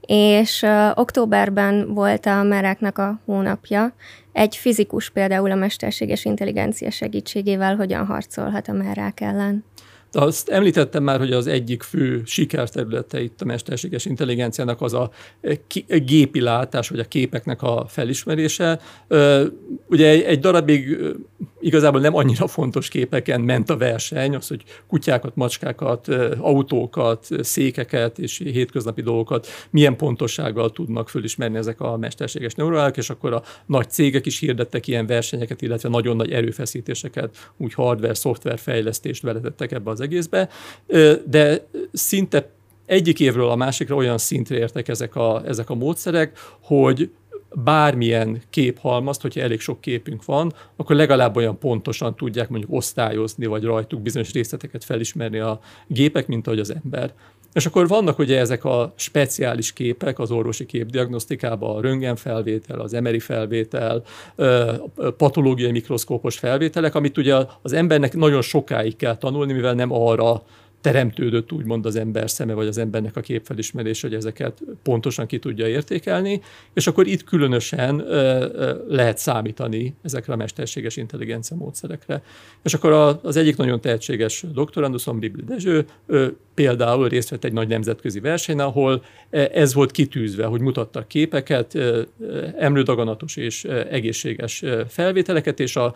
és 0.00 0.66
októberben 0.94 1.94
volt 1.94 2.26
a 2.26 2.42
meráknak 2.42 2.98
a 2.98 3.20
hónapja. 3.24 3.92
Egy 4.32 4.56
fizikus 4.56 5.10
például 5.10 5.50
a 5.50 5.54
mesterséges 5.54 6.24
intelligencia 6.24 6.90
segítségével 6.90 7.76
hogyan 7.76 8.06
harcolhat 8.06 8.68
a 8.68 8.72
merák 8.72 9.20
ellen? 9.20 9.64
Azt 10.14 10.48
említettem 10.48 11.02
már, 11.02 11.18
hogy 11.18 11.32
az 11.32 11.46
egyik 11.46 11.82
fő 11.82 12.22
sikerterülete 12.24 13.22
itt 13.22 13.40
a 13.40 13.44
mesterséges 13.44 14.04
intelligenciának 14.04 14.80
az 14.80 14.94
a 14.94 15.10
gépi 15.88 16.40
látás, 16.40 16.88
vagy 16.88 16.98
a 16.98 17.04
képeknek 17.04 17.62
a 17.62 17.84
felismerése. 17.88 18.80
Ugye 19.88 20.26
egy 20.26 20.38
darabig 20.38 20.98
igazából 21.60 22.00
nem 22.00 22.14
annyira 22.14 22.46
fontos 22.46 22.88
képeken 22.88 23.40
ment 23.40 23.70
a 23.70 23.76
verseny, 23.76 24.34
az, 24.34 24.48
hogy 24.48 24.62
kutyákat, 24.86 25.36
macskákat, 25.36 26.08
autókat, 26.38 27.26
székeket 27.40 28.18
és 28.18 28.38
hétköznapi 28.38 29.02
dolgokat 29.02 29.46
milyen 29.70 29.96
pontossággal 29.96 30.70
tudnak 30.70 31.08
fölismerni 31.08 31.56
ezek 31.56 31.80
a 31.80 31.96
mesterséges 31.96 32.54
neuronálok, 32.54 32.96
és 32.96 33.10
akkor 33.10 33.32
a 33.32 33.42
nagy 33.66 33.90
cégek 33.90 34.26
is 34.26 34.38
hirdettek 34.38 34.86
ilyen 34.86 35.06
versenyeket, 35.06 35.62
illetve 35.62 35.88
nagyon 35.88 36.16
nagy 36.16 36.30
erőfeszítéseket, 36.30 37.52
úgy 37.56 37.74
hardware, 37.74 38.14
szoftver 38.14 38.58
fejlesztést 38.58 39.22
beletettek 39.22 39.72
ebbe 39.72 39.90
az 39.90 40.00
egészbe, 40.04 40.48
de 41.26 41.66
szinte 41.92 42.50
egyik 42.86 43.20
évről 43.20 43.48
a 43.48 43.56
másikra 43.56 43.94
olyan 43.94 44.18
szintre 44.18 44.56
értek 44.56 44.88
ezek 44.88 45.16
a, 45.16 45.42
ezek 45.46 45.70
a 45.70 45.74
módszerek, 45.74 46.38
hogy 46.60 47.10
bármilyen 47.54 48.42
képhalmazt, 48.50 49.22
hogyha 49.22 49.40
elég 49.40 49.60
sok 49.60 49.80
képünk 49.80 50.24
van, 50.24 50.52
akkor 50.76 50.96
legalább 50.96 51.36
olyan 51.36 51.58
pontosan 51.58 52.16
tudják 52.16 52.48
mondjuk 52.48 52.72
osztályozni, 52.72 53.46
vagy 53.46 53.62
rajtuk 53.62 54.00
bizonyos 54.00 54.32
részleteket 54.32 54.84
felismerni 54.84 55.38
a 55.38 55.60
gépek, 55.86 56.26
mint 56.26 56.46
ahogy 56.46 56.58
az 56.58 56.74
ember. 56.74 57.12
És 57.54 57.66
akkor 57.66 57.88
vannak 57.88 58.18
ugye 58.18 58.38
ezek 58.38 58.64
a 58.64 58.92
speciális 58.96 59.72
képek 59.72 60.18
az 60.18 60.30
orvosi 60.30 60.66
képdiagnosztikában, 60.66 61.76
a 61.76 61.80
röntgenfelvétel, 61.80 62.80
az 62.80 62.94
emeri 62.94 63.18
felvétel, 63.18 64.02
patológiai 65.16 65.70
mikroszkópos 65.70 66.38
felvételek, 66.38 66.94
amit 66.94 67.18
ugye 67.18 67.36
az 67.62 67.72
embernek 67.72 68.14
nagyon 68.14 68.42
sokáig 68.42 68.96
kell 68.96 69.16
tanulni, 69.16 69.52
mivel 69.52 69.74
nem 69.74 69.92
arra 69.92 70.42
teremtődött 70.84 71.52
úgymond 71.52 71.86
az 71.86 71.96
ember 71.96 72.30
szeme, 72.30 72.52
vagy 72.52 72.66
az 72.66 72.78
embernek 72.78 73.16
a 73.16 73.20
képfelismerés, 73.20 74.00
hogy 74.00 74.14
ezeket 74.14 74.62
pontosan 74.82 75.26
ki 75.26 75.38
tudja 75.38 75.68
értékelni, 75.68 76.40
és 76.74 76.86
akkor 76.86 77.06
itt 77.06 77.24
különösen 77.24 77.96
lehet 78.88 79.18
számítani 79.18 79.94
ezekre 80.02 80.32
a 80.32 80.36
mesterséges 80.36 80.96
intelligencia 80.96 81.56
módszerekre. 81.56 82.22
És 82.62 82.74
akkor 82.74 83.18
az 83.22 83.36
egyik 83.36 83.56
nagyon 83.56 83.80
tehetséges 83.80 84.44
doktoranduszom, 84.54 85.18
Bibli 85.18 85.42
Dezső, 85.44 85.84
például 86.54 87.08
részt 87.08 87.28
vett 87.28 87.44
egy 87.44 87.52
nagy 87.52 87.68
nemzetközi 87.68 88.20
versenyen, 88.20 88.66
ahol 88.66 89.04
ez 89.30 89.74
volt 89.74 89.90
kitűzve, 89.90 90.44
hogy 90.44 90.60
mutattak 90.60 91.08
képeket, 91.08 91.78
emlődaganatos 92.58 93.36
és 93.36 93.64
egészséges 93.90 94.64
felvételeket, 94.88 95.60
és 95.60 95.76
a 95.76 95.94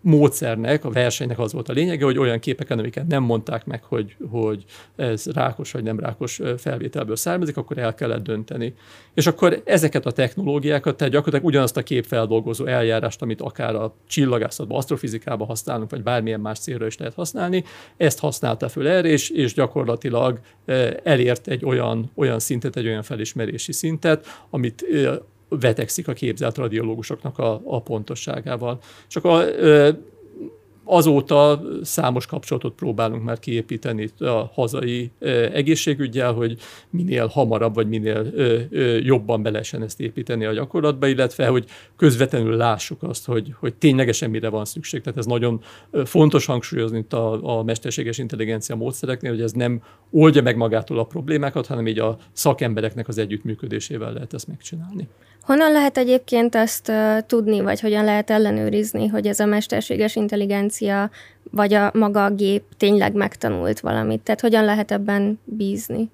módszernek, 0.00 0.84
a 0.84 0.90
versenynek 0.90 1.38
az 1.38 1.52
volt 1.52 1.68
a 1.68 1.72
lényege, 1.72 2.04
hogy 2.04 2.18
olyan 2.18 2.38
képeken, 2.38 2.78
amiket 2.78 3.06
nem 3.06 3.22
mondták 3.22 3.66
meg, 3.66 3.82
hogy, 3.84 4.16
hogy 4.30 4.64
ez 4.96 5.26
rákos 5.26 5.72
vagy 5.72 5.82
nem 5.82 6.00
rákos 6.00 6.40
felvételből 6.58 7.16
származik, 7.16 7.56
akkor 7.56 7.78
el 7.78 7.94
kellett 7.94 8.22
dönteni. 8.22 8.74
És 9.14 9.26
akkor 9.26 9.62
ezeket 9.64 10.06
a 10.06 10.10
technológiákat, 10.10 10.96
tehát 10.96 11.12
gyakorlatilag 11.12 11.52
ugyanazt 11.52 11.76
a 11.76 11.82
képfeldolgozó 11.82 12.66
eljárást, 12.66 13.22
amit 13.22 13.40
akár 13.40 13.74
a 13.74 13.94
csillagászatban, 14.06 14.76
asztrofizikában 14.76 15.46
használunk, 15.46 15.90
vagy 15.90 16.02
bármilyen 16.02 16.40
más 16.40 16.58
célra 16.58 16.86
is 16.86 16.96
lehet 16.96 17.14
használni, 17.14 17.64
ezt 17.96 18.18
használta 18.18 18.68
föl 18.68 18.88
erre, 18.88 19.08
és, 19.08 19.30
és 19.30 19.54
gyakorlatilag 19.54 20.40
elért 21.02 21.48
egy 21.48 21.64
olyan, 21.64 22.10
olyan 22.14 22.38
szintet, 22.38 22.76
egy 22.76 22.86
olyan 22.86 23.02
felismerési 23.02 23.72
szintet, 23.72 24.26
amit 24.50 24.84
vetekszik 25.48 26.08
a 26.08 26.12
képzelt 26.12 26.56
radiológusoknak 26.56 27.38
a, 27.38 27.60
a 27.64 27.82
pontosságával. 27.82 28.78
Csak 29.08 29.24
a, 29.24 29.44
azóta 30.88 31.62
számos 31.82 32.26
kapcsolatot 32.26 32.74
próbálunk 32.74 33.24
már 33.24 33.38
kiépíteni 33.38 34.10
a 34.18 34.50
hazai 34.52 35.10
egészségügyel, 35.52 36.32
hogy 36.32 36.56
minél 36.90 37.26
hamarabb, 37.26 37.74
vagy 37.74 37.88
minél 37.88 38.32
jobban 39.00 39.42
be 39.42 39.50
ezt 39.58 40.00
építeni 40.00 40.44
a 40.44 40.52
gyakorlatba, 40.52 41.06
illetve 41.06 41.46
hogy 41.46 41.64
közvetlenül 41.96 42.56
lássuk 42.56 43.02
azt, 43.02 43.26
hogy, 43.26 43.54
hogy 43.58 43.74
ténylegesen 43.74 44.30
mire 44.30 44.48
van 44.48 44.64
szükség. 44.64 45.00
Tehát 45.00 45.18
ez 45.18 45.26
nagyon 45.26 45.60
fontos 46.04 46.46
hangsúlyozni 46.46 46.98
itt 46.98 47.12
a, 47.12 47.58
a 47.58 47.62
mesterséges 47.62 48.18
intelligencia 48.18 48.76
módszereknél, 48.76 49.30
hogy 49.30 49.42
ez 49.42 49.52
nem 49.52 49.82
oldja 50.10 50.42
meg 50.42 50.56
magától 50.56 50.98
a 50.98 51.04
problémákat, 51.04 51.66
hanem 51.66 51.86
így 51.86 51.98
a 51.98 52.18
szakembereknek 52.32 53.08
az 53.08 53.18
együttműködésével 53.18 54.12
lehet 54.12 54.34
ezt 54.34 54.48
megcsinálni. 54.48 55.08
Honnan 55.48 55.72
lehet 55.72 55.98
egyébként 55.98 56.54
azt 56.54 56.88
uh, 56.88 57.18
tudni, 57.26 57.60
vagy 57.60 57.80
hogyan 57.80 58.04
lehet 58.04 58.30
ellenőrizni, 58.30 59.06
hogy 59.06 59.26
ez 59.26 59.40
a 59.40 59.46
mesterséges 59.46 60.16
intelligencia, 60.16 61.10
vagy 61.50 61.74
a 61.74 61.90
maga 61.94 62.24
a 62.24 62.30
gép 62.30 62.62
tényleg 62.76 63.14
megtanult 63.14 63.80
valamit? 63.80 64.20
Tehát 64.20 64.40
hogyan 64.40 64.64
lehet 64.64 64.90
ebben 64.90 65.40
bízni? 65.44 66.10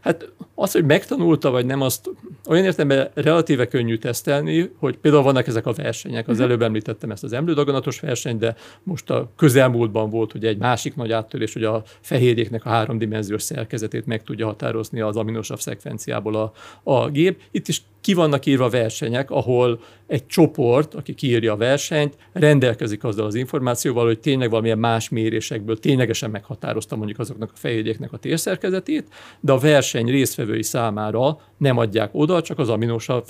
Hát 0.00 0.32
az, 0.54 0.72
hogy 0.72 0.84
megtanulta 0.84 1.50
vagy 1.50 1.66
nem, 1.66 1.80
azt 1.80 2.10
olyan 2.48 2.64
értelemben 2.64 3.10
relatíve 3.14 3.66
könnyű 3.66 3.96
tesztelni, 3.96 4.72
hogy 4.78 4.96
például 4.96 5.22
vannak 5.22 5.46
ezek 5.46 5.66
a 5.66 5.72
versenyek. 5.72 6.28
Az 6.28 6.34
uh-huh. 6.34 6.46
előbb 6.50 6.62
említettem 6.62 7.10
ezt 7.10 7.24
az 7.24 7.32
emlődaganatos 7.32 8.00
versenyt, 8.00 8.38
de 8.38 8.54
most 8.82 9.10
a 9.10 9.30
közelmúltban 9.36 10.10
volt 10.10 10.32
hogy 10.32 10.44
egy 10.44 10.58
másik 10.58 10.96
nagy 10.96 11.12
áttörés, 11.12 11.52
hogy 11.52 11.64
a 11.64 11.82
fehérjéknek 12.00 12.64
a 12.64 12.68
háromdimenziós 12.68 13.42
szerkezetét 13.42 14.06
meg 14.06 14.22
tudja 14.22 14.46
határozni 14.46 15.00
az 15.00 15.16
aminosav 15.16 15.58
szekvenciából 15.58 16.34
a, 16.34 16.52
a 16.82 17.08
gép. 17.08 17.40
Itt 17.50 17.68
is 17.68 17.82
ki 18.06 18.14
vannak 18.14 18.46
írva 18.46 18.68
versenyek, 18.68 19.30
ahol 19.30 19.80
egy 20.06 20.26
csoport, 20.26 20.94
aki 20.94 21.14
kiírja 21.14 21.52
a 21.52 21.56
versenyt, 21.56 22.16
rendelkezik 22.32 23.04
azzal 23.04 23.26
az 23.26 23.34
információval, 23.34 24.04
hogy 24.06 24.18
tényleg 24.18 24.50
valamilyen 24.50 24.78
más 24.78 25.08
mérésekből 25.08 25.78
ténylegesen 25.78 26.30
meghatározta 26.30 26.96
mondjuk 26.96 27.18
azoknak 27.18 27.50
a 27.54 27.56
fehérjéknek 27.56 28.12
a 28.12 28.16
térszerkezetét, 28.16 29.08
de 29.40 29.52
a 29.52 29.58
verseny 29.58 30.06
résztvevői 30.06 30.62
számára 30.62 31.40
nem 31.56 31.78
adják 31.78 32.10
oda, 32.12 32.42
csak 32.42 32.58
az 32.58 32.68
aminosav 32.68 33.24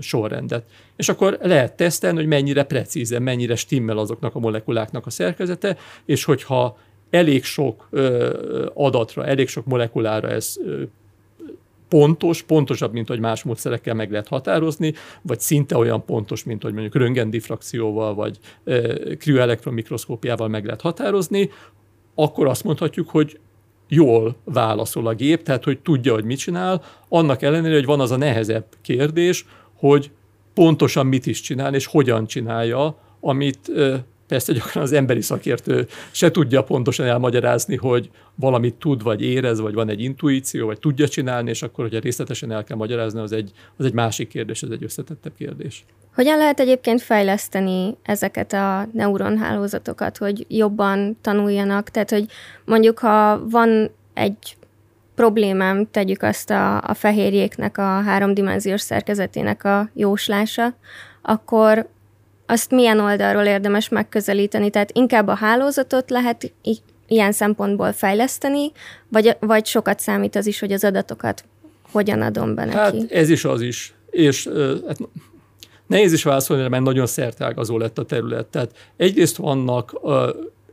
sorrendet. 0.00 0.64
És 0.96 1.08
akkor 1.08 1.38
lehet 1.42 1.76
tesztelni, 1.76 2.16
hogy 2.16 2.26
mennyire 2.26 2.62
precízen, 2.62 3.22
mennyire 3.22 3.56
stimmel 3.56 3.98
azoknak 3.98 4.34
a 4.34 4.38
molekuláknak 4.38 5.06
a 5.06 5.10
szerkezete, 5.10 5.76
és 6.04 6.24
hogyha 6.24 6.78
elég 7.10 7.44
sok 7.44 7.88
ö, 7.90 8.70
adatra, 8.74 9.26
elég 9.26 9.48
sok 9.48 9.66
molekulára 9.66 10.28
ez 10.28 10.56
ö, 10.64 10.82
pontos, 11.88 12.42
pontosabb, 12.42 12.92
mint 12.92 13.08
hogy 13.08 13.20
más 13.20 13.42
módszerekkel 13.42 13.94
meg 13.94 14.10
lehet 14.10 14.28
határozni, 14.28 14.94
vagy 15.22 15.40
szinte 15.40 15.76
olyan 15.76 16.04
pontos, 16.04 16.44
mint 16.44 16.62
hogy 16.62 16.72
mondjuk 16.72 16.94
röntgendifrakcióval, 16.94 18.14
vagy 18.14 18.38
krioelektronmikroszkópiával 19.18 20.48
meg 20.48 20.64
lehet 20.64 20.80
határozni, 20.80 21.50
akkor 22.14 22.46
azt 22.46 22.64
mondhatjuk, 22.64 23.10
hogy 23.10 23.38
jól 23.88 24.36
válaszol 24.44 25.06
a 25.06 25.14
gép, 25.14 25.42
tehát 25.42 25.64
hogy 25.64 25.78
tudja, 25.78 26.12
hogy 26.12 26.24
mit 26.24 26.38
csinál, 26.38 26.82
annak 27.08 27.42
ellenére, 27.42 27.74
hogy 27.74 27.84
van 27.84 28.00
az 28.00 28.10
a 28.10 28.16
nehezebb 28.16 28.66
kérdés, 28.82 29.46
hogy 29.74 30.10
pontosan 30.54 31.06
mit 31.06 31.26
is 31.26 31.40
csinál, 31.40 31.74
és 31.74 31.86
hogyan 31.86 32.26
csinálja, 32.26 32.98
amit 33.20 33.70
Persze 34.26 34.52
gyakran 34.52 34.82
az 34.84 34.92
emberi 34.92 35.20
szakértő 35.20 35.86
se 36.10 36.30
tudja 36.30 36.62
pontosan 36.62 37.06
elmagyarázni, 37.06 37.76
hogy 37.76 38.10
valamit 38.34 38.74
tud, 38.74 39.02
vagy 39.02 39.22
érez, 39.22 39.60
vagy 39.60 39.74
van 39.74 39.88
egy 39.88 40.02
intuíció, 40.02 40.66
vagy 40.66 40.78
tudja 40.78 41.08
csinálni, 41.08 41.50
és 41.50 41.62
akkor, 41.62 41.84
hogyha 41.84 42.00
részletesen 42.00 42.52
el 42.52 42.64
kell 42.64 42.76
magyarázni, 42.76 43.20
az 43.20 43.32
egy, 43.32 43.50
az 43.76 43.84
egy 43.84 43.92
másik 43.92 44.28
kérdés, 44.28 44.62
ez 44.62 44.70
egy 44.70 44.84
összetettebb 44.84 45.32
kérdés. 45.38 45.84
Hogyan 46.14 46.38
lehet 46.38 46.60
egyébként 46.60 47.02
fejleszteni 47.02 47.96
ezeket 48.02 48.52
a 48.52 48.88
neuronhálózatokat, 48.92 50.16
hogy 50.16 50.46
jobban 50.48 51.16
tanuljanak? 51.20 51.88
Tehát, 51.90 52.10
hogy 52.10 52.26
mondjuk, 52.64 52.98
ha 52.98 53.48
van 53.48 53.90
egy 54.14 54.56
problémám, 55.14 55.90
tegyük 55.90 56.22
azt 56.22 56.50
a, 56.50 56.82
a 56.82 56.94
fehérjéknek 56.94 57.78
a 57.78 57.82
háromdimenziós 57.82 58.80
szerkezetének 58.80 59.64
a 59.64 59.90
jóslása, 59.94 60.74
akkor 61.22 61.88
azt 62.46 62.70
milyen 62.70 63.00
oldalról 63.00 63.44
érdemes 63.44 63.88
megközelíteni? 63.88 64.70
Tehát 64.70 64.90
inkább 64.92 65.28
a 65.28 65.34
hálózatot 65.34 66.10
lehet 66.10 66.52
ilyen 67.06 67.32
szempontból 67.32 67.92
fejleszteni, 67.92 68.72
vagy, 69.08 69.36
vagy 69.40 69.66
sokat 69.66 70.00
számít 70.00 70.36
az 70.36 70.46
is, 70.46 70.58
hogy 70.58 70.72
az 70.72 70.84
adatokat 70.84 71.44
hogyan 71.92 72.22
adom 72.22 72.54
be 72.54 72.64
neki? 72.64 72.76
Hát 72.76 73.10
ez 73.10 73.30
is 73.30 73.44
az 73.44 73.60
is. 73.60 73.94
És 74.10 74.48
hát, 74.86 74.98
nehéz 75.86 76.12
is 76.12 76.22
válaszolni, 76.22 76.68
mert 76.68 76.84
nagyon 76.84 77.06
szertágazó 77.06 77.78
lett 77.78 77.98
a 77.98 78.04
terület. 78.04 78.46
Tehát 78.46 78.70
egyrészt 78.96 79.36
vannak 79.36 80.00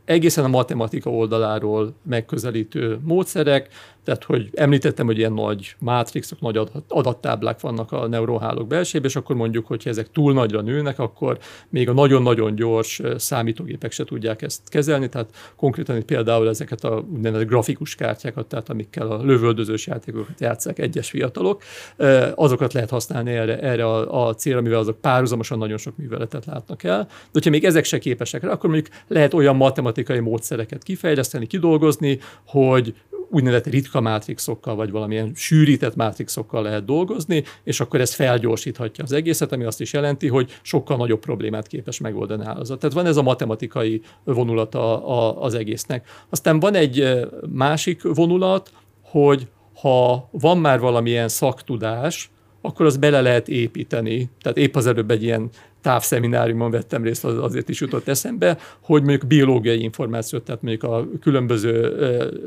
egészen 0.04 0.44
a 0.44 0.48
matematika 0.48 1.10
oldaláról 1.10 1.94
megközelítő 2.02 2.98
módszerek, 3.02 3.68
tehát, 4.04 4.24
hogy 4.24 4.50
említettem, 4.54 5.06
hogy 5.06 5.18
ilyen 5.18 5.32
nagy 5.32 5.74
mátrixok, 5.78 6.40
nagy 6.40 6.60
adattáblák 6.88 7.60
vannak 7.60 7.92
a 7.92 8.06
neurohálók 8.06 8.66
belsejében, 8.66 9.10
és 9.10 9.16
akkor 9.16 9.36
mondjuk, 9.36 9.66
hogyha 9.66 9.90
ezek 9.90 10.10
túl 10.10 10.32
nagyra 10.32 10.60
nőnek, 10.60 10.98
akkor 10.98 11.38
még 11.68 11.88
a 11.88 11.92
nagyon-nagyon 11.92 12.54
gyors 12.54 13.02
számítógépek 13.16 13.92
se 13.92 14.04
tudják 14.04 14.42
ezt 14.42 14.68
kezelni, 14.68 15.08
tehát 15.08 15.30
konkrétan 15.56 15.96
itt 15.96 16.04
például 16.04 16.48
ezeket 16.48 16.84
a 16.84 17.04
úgynevezett 17.12 17.48
grafikus 17.48 17.94
kártyákat, 17.94 18.46
tehát 18.46 18.68
amikkel 18.68 19.10
a 19.10 19.22
lövöldözős 19.22 19.86
játékokat 19.86 20.40
játszák 20.40 20.78
egyes 20.78 21.10
fiatalok, 21.10 21.62
azokat 22.34 22.72
lehet 22.72 22.90
használni 22.90 23.30
erre, 23.30 23.60
erre 23.60 23.86
a, 23.86 24.26
a 24.26 24.34
célra, 24.34 24.60
mivel 24.60 24.78
azok 24.78 25.00
párhuzamosan 25.00 25.58
nagyon 25.58 25.78
sok 25.78 25.96
műveletet 25.96 26.44
látnak 26.44 26.82
el. 26.82 27.04
De 27.04 27.30
hogyha 27.32 27.50
még 27.50 27.64
ezek 27.64 27.84
se 27.84 27.98
képesek 27.98 28.42
rá, 28.42 28.50
akkor 28.50 28.70
mondjuk 28.70 28.94
lehet 29.08 29.34
olyan 29.34 29.56
matematikai 29.56 30.18
módszereket 30.18 30.82
kifejleszteni, 30.82 31.46
kidolgozni, 31.46 32.18
hogy 32.46 32.94
úgynevezett 33.34 33.66
ritka 33.66 34.00
mátrixokkal, 34.00 34.74
vagy 34.74 34.90
valamilyen 34.90 35.32
sűrített 35.34 35.96
mátrixokkal 35.96 36.62
lehet 36.62 36.84
dolgozni, 36.84 37.44
és 37.64 37.80
akkor 37.80 38.00
ez 38.00 38.14
felgyorsíthatja 38.14 39.04
az 39.04 39.12
egészet, 39.12 39.52
ami 39.52 39.64
azt 39.64 39.80
is 39.80 39.92
jelenti, 39.92 40.28
hogy 40.28 40.58
sokkal 40.62 40.96
nagyobb 40.96 41.20
problémát 41.20 41.66
képes 41.66 42.00
megoldani 42.00 42.44
hálózat. 42.44 42.78
Tehát 42.78 42.94
van 42.94 43.06
ez 43.06 43.16
a 43.16 43.22
matematikai 43.22 44.00
vonulata 44.24 45.06
az 45.40 45.54
egésznek. 45.54 46.08
Aztán 46.30 46.60
van 46.60 46.74
egy 46.74 47.20
másik 47.52 48.02
vonulat, 48.02 48.72
hogy 49.02 49.48
ha 49.80 50.28
van 50.30 50.58
már 50.58 50.80
valamilyen 50.80 51.28
szaktudás, 51.28 52.30
akkor 52.60 52.86
az 52.86 52.96
bele 52.96 53.20
lehet 53.20 53.48
építeni. 53.48 54.30
Tehát 54.42 54.58
épp 54.58 54.76
az 54.76 54.86
előbb 54.86 55.10
egy 55.10 55.22
ilyen 55.22 55.50
távszemináriumon 55.84 56.70
vettem 56.70 57.02
részt, 57.02 57.24
az 57.24 57.38
azért 57.38 57.68
is 57.68 57.80
jutott 57.80 58.08
eszembe, 58.08 58.58
hogy 58.80 59.02
mondjuk 59.02 59.26
biológiai 59.26 59.82
információt, 59.82 60.44
tehát 60.44 60.62
mondjuk 60.62 60.92
a 60.92 61.06
különböző 61.20 61.96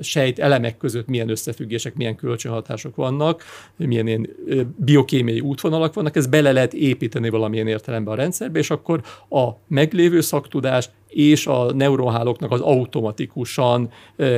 sejt 0.02 0.40
elemek 0.40 0.78
között 0.78 1.08
milyen 1.08 1.30
összefüggések, 1.30 1.96
milyen 1.96 2.16
kölcsönhatások 2.16 2.96
vannak, 2.96 3.44
milyen 3.76 4.08
ilyen 4.08 4.30
biokémiai 4.76 5.40
útvonalak 5.40 5.94
vannak, 5.94 6.16
ez 6.16 6.28
bele 6.28 6.52
lehet 6.52 6.74
építeni 6.74 7.30
valamilyen 7.30 7.68
értelemben 7.68 8.14
a 8.14 8.18
rendszerbe, 8.18 8.60
és 8.60 8.70
akkor 8.70 9.02
a 9.30 9.50
meglévő 9.68 10.22
szaktudás 10.22 10.90
és 11.08 11.48
a 11.48 11.74
neuronhálóknak 11.74 12.52
az 12.52 12.60
automatikusan 12.60 13.90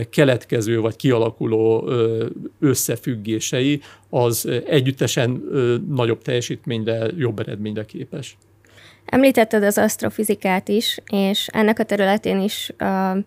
keletkező 0.10 0.80
vagy 0.80 0.96
kialakuló 0.96 1.90
összefüggései 2.60 3.82
az 4.10 4.50
együttesen 4.66 5.44
nagyobb 5.90 6.22
teljesítményre, 6.22 7.08
jobb 7.18 7.40
eredményre 7.40 7.86
képes. 7.86 8.38
Említetted 9.10 9.64
az 9.64 9.78
asztrofizikát 9.78 10.68
is, 10.68 11.00
és 11.12 11.48
ennek 11.48 11.80
a 11.80 11.84
területén 11.84 12.40
is 12.40 12.72
uh, 12.80 13.18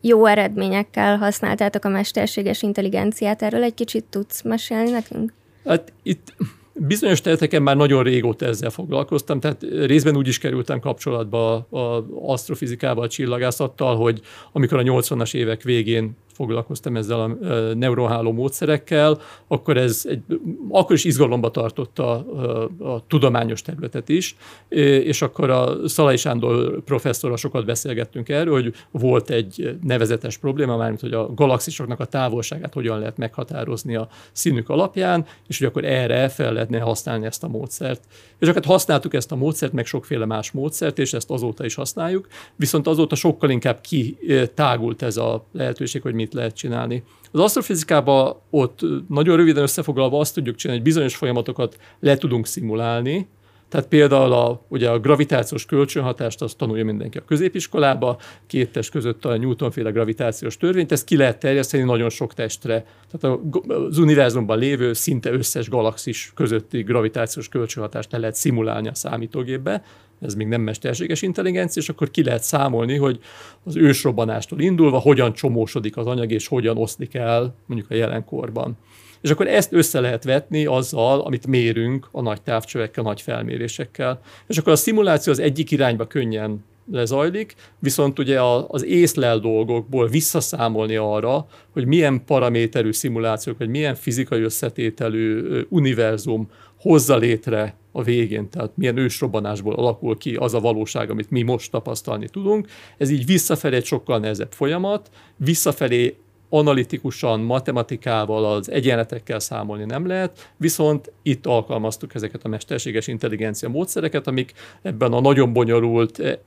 jó 0.00 0.26
eredményekkel 0.26 1.16
használtátok 1.16 1.84
a 1.84 1.88
mesterséges 1.88 2.62
intelligenciát. 2.62 3.42
Erről 3.42 3.62
egy 3.62 3.74
kicsit 3.74 4.04
tudsz 4.10 4.42
mesélni 4.42 4.90
nekünk? 4.90 5.32
Hát 5.64 5.92
itt 6.02 6.34
bizonyos 6.72 7.20
területeken 7.20 7.62
már 7.62 7.76
nagyon 7.76 8.02
régóta 8.02 8.46
ezzel 8.46 8.70
foglalkoztam, 8.70 9.40
tehát 9.40 9.62
részben 9.62 10.16
úgy 10.16 10.28
is 10.28 10.38
kerültem 10.38 10.80
kapcsolatba 10.80 11.66
az 11.70 12.04
asztrofizikával, 12.22 13.04
a 13.04 13.08
csillagászattal, 13.08 13.96
hogy 13.96 14.20
amikor 14.52 14.78
a 14.78 14.82
80-as 14.82 15.34
évek 15.34 15.62
végén 15.62 16.16
foglalkoztam 16.34 16.96
ezzel 16.96 17.20
a 17.20 17.26
neuroháló 17.74 18.32
módszerekkel, 18.32 19.20
akkor 19.46 19.76
ez 19.76 20.02
egy, 20.08 20.22
akkor 20.68 20.96
is 20.96 21.04
izgalomba 21.04 21.50
tartotta 21.50 22.10
a, 22.10 22.70
a 22.78 23.04
tudományos 23.06 23.62
területet 23.62 24.08
is, 24.08 24.36
és 24.68 25.22
akkor 25.22 25.50
a 25.50 25.88
Szalai 25.88 26.16
Sándor 26.16 26.82
professzorral 26.84 27.36
sokat 27.36 27.64
beszélgettünk 27.64 28.28
erről, 28.28 28.54
hogy 28.54 28.74
volt 28.90 29.30
egy 29.30 29.78
nevezetes 29.82 30.36
probléma, 30.36 30.76
mármint 30.76 31.00
hogy 31.00 31.12
a 31.12 31.34
galaxisoknak 31.34 32.00
a 32.00 32.04
távolságát 32.04 32.74
hogyan 32.74 32.98
lehet 32.98 33.16
meghatározni 33.16 33.96
a 33.96 34.08
színük 34.32 34.68
alapján, 34.68 35.26
és 35.48 35.58
hogy 35.58 35.66
akkor 35.66 35.84
erre 35.84 36.28
fel 36.28 36.52
lehetne 36.52 36.80
használni 36.80 37.26
ezt 37.26 37.44
a 37.44 37.48
módszert. 37.48 38.02
És 38.38 38.48
akkor 38.48 38.64
használtuk 38.64 39.14
ezt 39.14 39.32
a 39.32 39.36
módszert, 39.36 39.72
meg 39.72 39.86
sokféle 39.86 40.26
más 40.26 40.50
módszert, 40.50 40.98
és 40.98 41.12
ezt 41.12 41.30
azóta 41.30 41.64
is 41.64 41.74
használjuk, 41.74 42.26
viszont 42.56 42.86
azóta 42.86 43.14
sokkal 43.14 43.50
inkább 43.50 43.80
kitágult 43.80 45.02
ez 45.02 45.16
a 45.16 45.46
lehetőség, 45.52 46.02
hogy 46.02 46.14
mi 46.14 46.23
mit 46.24 46.34
lehet 46.34 46.54
csinálni. 46.54 47.02
Az 47.32 47.40
asztrofizikában 47.40 48.36
ott 48.50 48.80
nagyon 49.08 49.36
röviden 49.36 49.62
összefoglalva 49.62 50.18
azt 50.18 50.34
tudjuk 50.34 50.56
csinálni, 50.56 50.82
hogy 50.82 50.90
bizonyos 50.90 51.16
folyamatokat 51.16 51.76
le 52.00 52.16
tudunk 52.16 52.46
szimulálni, 52.46 53.28
tehát 53.68 53.88
például 53.88 54.32
a, 54.32 54.64
ugye 54.68 54.90
a 54.90 54.98
gravitációs 54.98 55.66
kölcsönhatást 55.66 56.42
azt 56.42 56.56
tanulja 56.56 56.84
mindenki 56.84 57.18
a 57.18 57.24
középiskolába, 57.24 58.18
két 58.46 58.72
test 58.72 58.90
között 58.90 59.24
a 59.24 59.36
Newton-féle 59.36 59.90
gravitációs 59.90 60.56
törvényt, 60.56 60.92
ezt 60.92 61.04
ki 61.04 61.16
lehet 61.16 61.38
terjeszteni 61.38 61.82
nagyon 61.82 62.08
sok 62.08 62.34
testre. 62.34 62.86
Tehát 63.10 63.38
az 63.68 63.98
univerzumban 63.98 64.58
lévő 64.58 64.92
szinte 64.92 65.32
összes 65.32 65.68
galaxis 65.68 66.32
közötti 66.34 66.82
gravitációs 66.82 67.48
kölcsönhatást 67.48 68.12
le 68.12 68.18
lehet 68.18 68.34
szimulálni 68.34 68.88
a 68.88 68.94
számítógépbe, 68.94 69.82
ez 70.24 70.34
még 70.34 70.46
nem 70.46 70.60
mesterséges 70.60 71.22
intelligencia, 71.22 71.82
és 71.82 71.88
akkor 71.88 72.10
ki 72.10 72.24
lehet 72.24 72.42
számolni, 72.42 72.96
hogy 72.96 73.18
az 73.64 73.76
ősrobbanástól 73.76 74.60
indulva 74.60 74.98
hogyan 74.98 75.32
csomósodik 75.32 75.96
az 75.96 76.06
anyag, 76.06 76.30
és 76.30 76.46
hogyan 76.46 76.76
oszlik 76.76 77.14
el 77.14 77.54
mondjuk 77.66 77.90
a 77.90 77.94
jelenkorban. 77.94 78.76
És 79.20 79.30
akkor 79.30 79.46
ezt 79.46 79.72
össze 79.72 80.00
lehet 80.00 80.24
vetni 80.24 80.66
azzal, 80.66 81.20
amit 81.20 81.46
mérünk 81.46 82.08
a 82.10 82.20
nagy 82.20 82.42
távcsövekkel, 82.42 83.04
nagy 83.04 83.20
felmérésekkel. 83.20 84.20
És 84.46 84.58
akkor 84.58 84.72
a 84.72 84.76
szimuláció 84.76 85.32
az 85.32 85.38
egyik 85.38 85.70
irányba 85.70 86.06
könnyen 86.06 86.64
lezajlik, 86.92 87.54
viszont 87.78 88.18
ugye 88.18 88.40
az 88.68 88.84
észlel 88.84 89.38
dolgokból 89.38 90.08
visszaszámolni 90.08 90.96
arra, 90.96 91.46
hogy 91.70 91.86
milyen 91.86 92.24
paraméterű 92.24 92.92
szimulációk, 92.92 93.58
vagy 93.58 93.68
milyen 93.68 93.94
fizikai 93.94 94.42
összetételű 94.42 95.42
univerzum 95.68 96.50
hozza 96.80 97.16
létre 97.16 97.74
a 97.96 98.02
végén, 98.02 98.50
tehát 98.50 98.76
milyen 98.76 98.96
ősrobbanásból 98.96 99.74
alakul 99.74 100.18
ki 100.18 100.34
az 100.34 100.54
a 100.54 100.60
valóság, 100.60 101.10
amit 101.10 101.30
mi 101.30 101.42
most 101.42 101.70
tapasztalni 101.70 102.28
tudunk. 102.28 102.68
Ez 102.98 103.10
így 103.10 103.26
visszafelé 103.26 103.76
egy 103.76 103.84
sokkal 103.84 104.18
nehezebb 104.18 104.52
folyamat, 104.52 105.10
visszafelé 105.36 106.16
analitikusan, 106.48 107.40
matematikával, 107.40 108.44
az 108.44 108.70
egyenletekkel 108.70 109.38
számolni 109.38 109.84
nem 109.84 110.06
lehet, 110.06 110.52
viszont 110.56 111.12
itt 111.22 111.46
alkalmaztuk 111.46 112.14
ezeket 112.14 112.44
a 112.44 112.48
mesterséges 112.48 113.06
intelligencia 113.06 113.68
módszereket, 113.68 114.26
amik 114.26 114.52
ebben 114.82 115.12
a 115.12 115.20
nagyon 115.20 115.52
bonyolult 115.52 116.38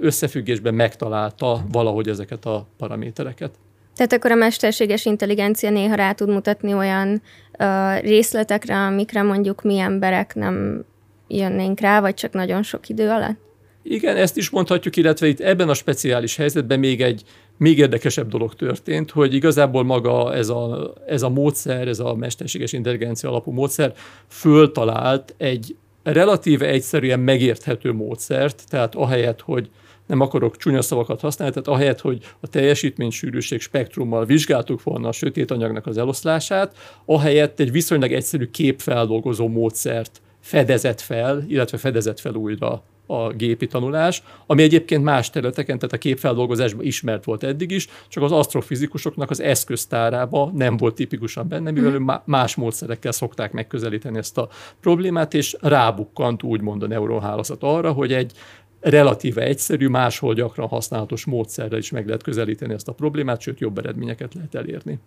összefüggésben 0.00 0.74
megtalálta 0.74 1.64
valahogy 1.72 2.08
ezeket 2.08 2.46
a 2.46 2.66
paramétereket. 2.76 3.54
Tehát 4.00 4.14
akkor 4.14 4.30
a 4.30 4.34
mesterséges 4.34 5.04
intelligencia 5.04 5.70
néha 5.70 5.94
rá 5.94 6.12
tud 6.12 6.28
mutatni 6.28 6.74
olyan 6.74 7.22
ö, 7.58 7.98
részletekre, 7.98 8.76
amikre 8.76 9.22
mondjuk 9.22 9.62
mi 9.62 9.78
emberek 9.78 10.34
nem 10.34 10.84
jönnénk 11.28 11.80
rá, 11.80 12.00
vagy 12.00 12.14
csak 12.14 12.32
nagyon 12.32 12.62
sok 12.62 12.88
idő 12.88 13.08
alatt? 13.08 13.38
Igen, 13.82 14.16
ezt 14.16 14.36
is 14.36 14.50
mondhatjuk, 14.50 14.96
illetve 14.96 15.26
itt 15.26 15.40
ebben 15.40 15.68
a 15.68 15.74
speciális 15.74 16.36
helyzetben 16.36 16.78
még 16.78 17.02
egy 17.02 17.22
még 17.56 17.78
érdekesebb 17.78 18.28
dolog 18.28 18.54
történt, 18.54 19.10
hogy 19.10 19.34
igazából 19.34 19.84
maga 19.84 20.34
ez 20.34 20.48
a, 20.48 20.94
ez 21.06 21.22
a 21.22 21.28
módszer, 21.28 21.88
ez 21.88 21.98
a 21.98 22.14
mesterséges 22.14 22.72
intelligencia 22.72 23.28
alapú 23.28 23.50
módszer 23.50 23.92
föltalált 24.28 25.34
egy 25.36 25.76
relatíve 26.02 26.66
egyszerűen 26.66 27.20
megérthető 27.20 27.92
módszert, 27.92 28.62
tehát 28.68 28.94
ahelyett, 28.94 29.40
hogy 29.40 29.70
nem 30.10 30.20
akarok 30.20 30.56
csúnya 30.56 30.82
szavakat 30.82 31.20
használni, 31.20 31.54
tehát 31.54 31.68
ahelyett, 31.68 32.00
hogy 32.00 32.34
a 32.40 32.46
teljesítménysűrűség 32.46 33.60
spektrummal 33.60 34.24
vizsgáltuk 34.24 34.82
volna 34.82 35.08
a 35.08 35.12
sötét 35.12 35.50
anyagnak 35.50 35.86
az 35.86 35.98
eloszlását, 35.98 36.76
ahelyett 37.04 37.60
egy 37.60 37.72
viszonylag 37.72 38.12
egyszerű 38.12 38.46
képfeldolgozó 38.46 39.48
módszert 39.48 40.20
fedezett 40.40 41.00
fel, 41.00 41.44
illetve 41.48 41.78
fedezett 41.78 42.20
fel 42.20 42.34
újra 42.34 42.82
a 43.06 43.30
gépi 43.32 43.66
tanulás, 43.66 44.22
ami 44.46 44.62
egyébként 44.62 45.04
más 45.04 45.30
területeken, 45.30 45.78
tehát 45.78 45.94
a 45.94 45.98
képfeldolgozásban 45.98 46.84
ismert 46.84 47.24
volt 47.24 47.42
eddig 47.42 47.70
is, 47.70 47.88
csak 48.08 48.22
az 48.22 48.32
asztrofizikusoknak 48.32 49.30
az 49.30 49.40
eszköztárába 49.40 50.50
nem 50.54 50.76
volt 50.76 50.94
tipikusan 50.94 51.48
benne, 51.48 51.70
mivel 51.70 51.98
mm. 51.98 52.08
más 52.24 52.54
módszerekkel 52.54 53.12
szokták 53.12 53.52
megközelíteni 53.52 54.18
ezt 54.18 54.38
a 54.38 54.48
problémát, 54.80 55.34
és 55.34 55.56
rábukkant 55.60 56.42
úgymond 56.42 56.82
a 56.82 56.86
neuronhálózat 56.86 57.62
arra, 57.62 57.92
hogy 57.92 58.12
egy 58.12 58.32
relatíve 58.80 59.42
egyszerű, 59.42 59.88
máshol 59.88 60.34
gyakran 60.34 60.68
használatos 60.68 61.24
módszerrel 61.24 61.78
is 61.78 61.90
meg 61.90 62.06
lehet 62.06 62.22
közelíteni 62.22 62.74
ezt 62.74 62.88
a 62.88 62.92
problémát, 62.92 63.40
sőt 63.40 63.60
jobb 63.60 63.78
eredményeket 63.78 64.34
lehet 64.34 64.54
elérni. 64.54 64.98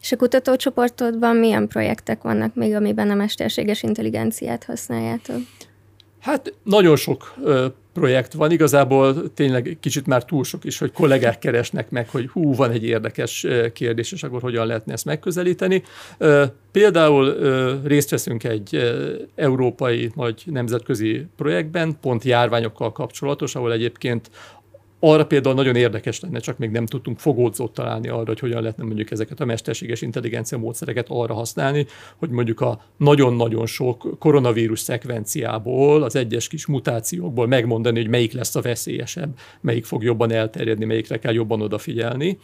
És 0.00 0.12
a 0.12 0.16
kutatócsoportodban 0.16 1.36
milyen 1.36 1.68
projektek 1.68 2.22
vannak 2.22 2.54
még, 2.54 2.74
amiben 2.74 3.10
a 3.10 3.14
mesterséges 3.14 3.82
intelligenciát 3.82 4.64
használjátok? 4.64 5.40
Hát 6.20 6.54
nagyon 6.62 6.96
sok 6.96 7.34
ö, 7.44 7.66
projekt 7.92 8.32
van, 8.32 8.50
igazából 8.50 9.32
tényleg 9.34 9.76
kicsit 9.80 10.06
már 10.06 10.24
túl 10.24 10.44
sok 10.44 10.64
is, 10.64 10.78
hogy 10.78 10.92
kollégák 10.92 11.38
keresnek 11.38 11.90
meg, 11.90 12.08
hogy 12.08 12.28
hú, 12.28 12.54
van 12.54 12.70
egy 12.70 12.84
érdekes 12.84 13.46
kérdés, 13.72 14.12
és 14.12 14.22
akkor 14.22 14.40
hogyan 14.40 14.66
lehetne 14.66 14.92
ezt 14.92 15.04
megközelíteni. 15.04 15.82
Ö, 16.18 16.44
például 16.72 17.26
ö, 17.26 17.74
részt 17.84 18.10
veszünk 18.10 18.44
egy 18.44 18.74
ö, 18.74 19.14
európai 19.34 20.10
vagy 20.14 20.42
nemzetközi 20.44 21.26
projektben, 21.36 21.98
pont 22.00 22.24
járványokkal 22.24 22.92
kapcsolatos, 22.92 23.54
ahol 23.54 23.72
egyébként 23.72 24.30
arra 25.00 25.26
például 25.26 25.54
nagyon 25.54 25.76
érdekes 25.76 26.20
lenne, 26.20 26.38
csak 26.38 26.58
még 26.58 26.70
nem 26.70 26.86
tudtunk 26.86 27.18
fogódzót 27.18 27.72
találni 27.72 28.08
arra, 28.08 28.26
hogy 28.26 28.38
hogyan 28.38 28.60
lehetne 28.60 28.84
mondjuk 28.84 29.10
ezeket 29.10 29.40
a 29.40 29.44
mesterséges 29.44 30.02
intelligencia 30.02 30.58
módszereket 30.58 31.06
arra 31.08 31.34
használni, 31.34 31.86
hogy 32.16 32.30
mondjuk 32.30 32.60
a 32.60 32.82
nagyon-nagyon 32.96 33.66
sok 33.66 34.18
koronavírus 34.18 34.80
szekvenciából, 34.80 36.02
az 36.02 36.16
egyes 36.16 36.48
kis 36.48 36.66
mutációkból 36.66 37.46
megmondani, 37.46 38.00
hogy 38.00 38.08
melyik 38.08 38.32
lesz 38.32 38.54
a 38.54 38.60
veszélyesebb, 38.60 39.38
melyik 39.60 39.84
fog 39.84 40.02
jobban 40.02 40.32
elterjedni, 40.32 40.84
melyikre 40.84 41.18
kell 41.18 41.32
jobban 41.32 41.60
odafigyelni. 41.60 42.38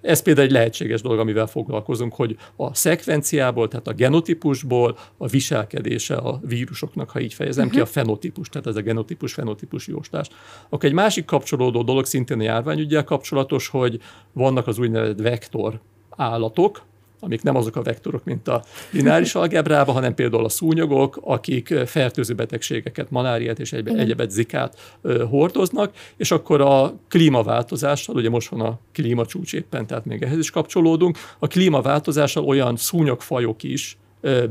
Ez 0.00 0.22
például 0.22 0.46
egy 0.46 0.52
lehetséges 0.52 1.02
dolog, 1.02 1.18
amivel 1.18 1.46
foglalkozunk, 1.46 2.14
hogy 2.14 2.36
a 2.56 2.74
szekvenciából, 2.74 3.68
tehát 3.68 3.88
a 3.88 3.92
genotípusból 3.92 4.98
a 5.16 5.26
viselkedése 5.26 6.14
a 6.14 6.40
vírusoknak, 6.46 7.10
ha 7.10 7.20
így 7.20 7.34
fejezem 7.34 7.66
uh-huh. 7.66 7.80
ki, 7.80 7.88
a 7.88 7.90
fenotípus, 7.92 8.48
tehát 8.48 8.66
ez 8.66 8.76
a 8.76 8.80
genotípus-fenotípus 8.80 9.86
jóslás. 9.86 10.28
Akkor 10.68 10.88
egy 10.88 10.94
másik 10.94 11.24
kapcsolódó 11.24 11.82
dolog 11.86 12.04
szintén 12.04 12.40
a 12.40 12.42
járványügyel 12.42 13.04
kapcsolatos, 13.04 13.68
hogy 13.68 14.00
vannak 14.32 14.66
az 14.66 14.78
úgynevezett 14.78 15.20
vektor 15.20 15.80
állatok, 16.10 16.82
amik 17.20 17.42
nem 17.42 17.56
azok 17.56 17.76
a 17.76 17.82
vektorok, 17.82 18.24
mint 18.24 18.48
a 18.48 18.64
lineáris 18.90 19.34
algebrában, 19.34 19.94
hanem 19.94 20.14
például 20.14 20.44
a 20.44 20.48
szúnyogok, 20.48 21.18
akik 21.22 21.74
fertőző 21.86 22.34
betegségeket, 22.34 23.10
maláriát 23.10 23.58
és 23.58 23.72
egy, 23.72 23.88
egyebet 23.88 24.30
zikát 24.30 24.98
ö, 25.02 25.24
hordoznak, 25.24 25.94
és 26.16 26.30
akkor 26.30 26.60
a 26.60 26.94
klímaváltozással, 27.08 28.14
ugye 28.14 28.30
most 28.30 28.48
van 28.48 28.60
a 28.60 28.78
klímacsúcs 28.92 29.52
éppen, 29.52 29.86
tehát 29.86 30.04
még 30.04 30.22
ehhez 30.22 30.38
is 30.38 30.50
kapcsolódunk, 30.50 31.18
a 31.38 31.46
klímaváltozással 31.46 32.44
olyan 32.44 32.76
szúnyogfajok 32.76 33.62
is, 33.62 33.96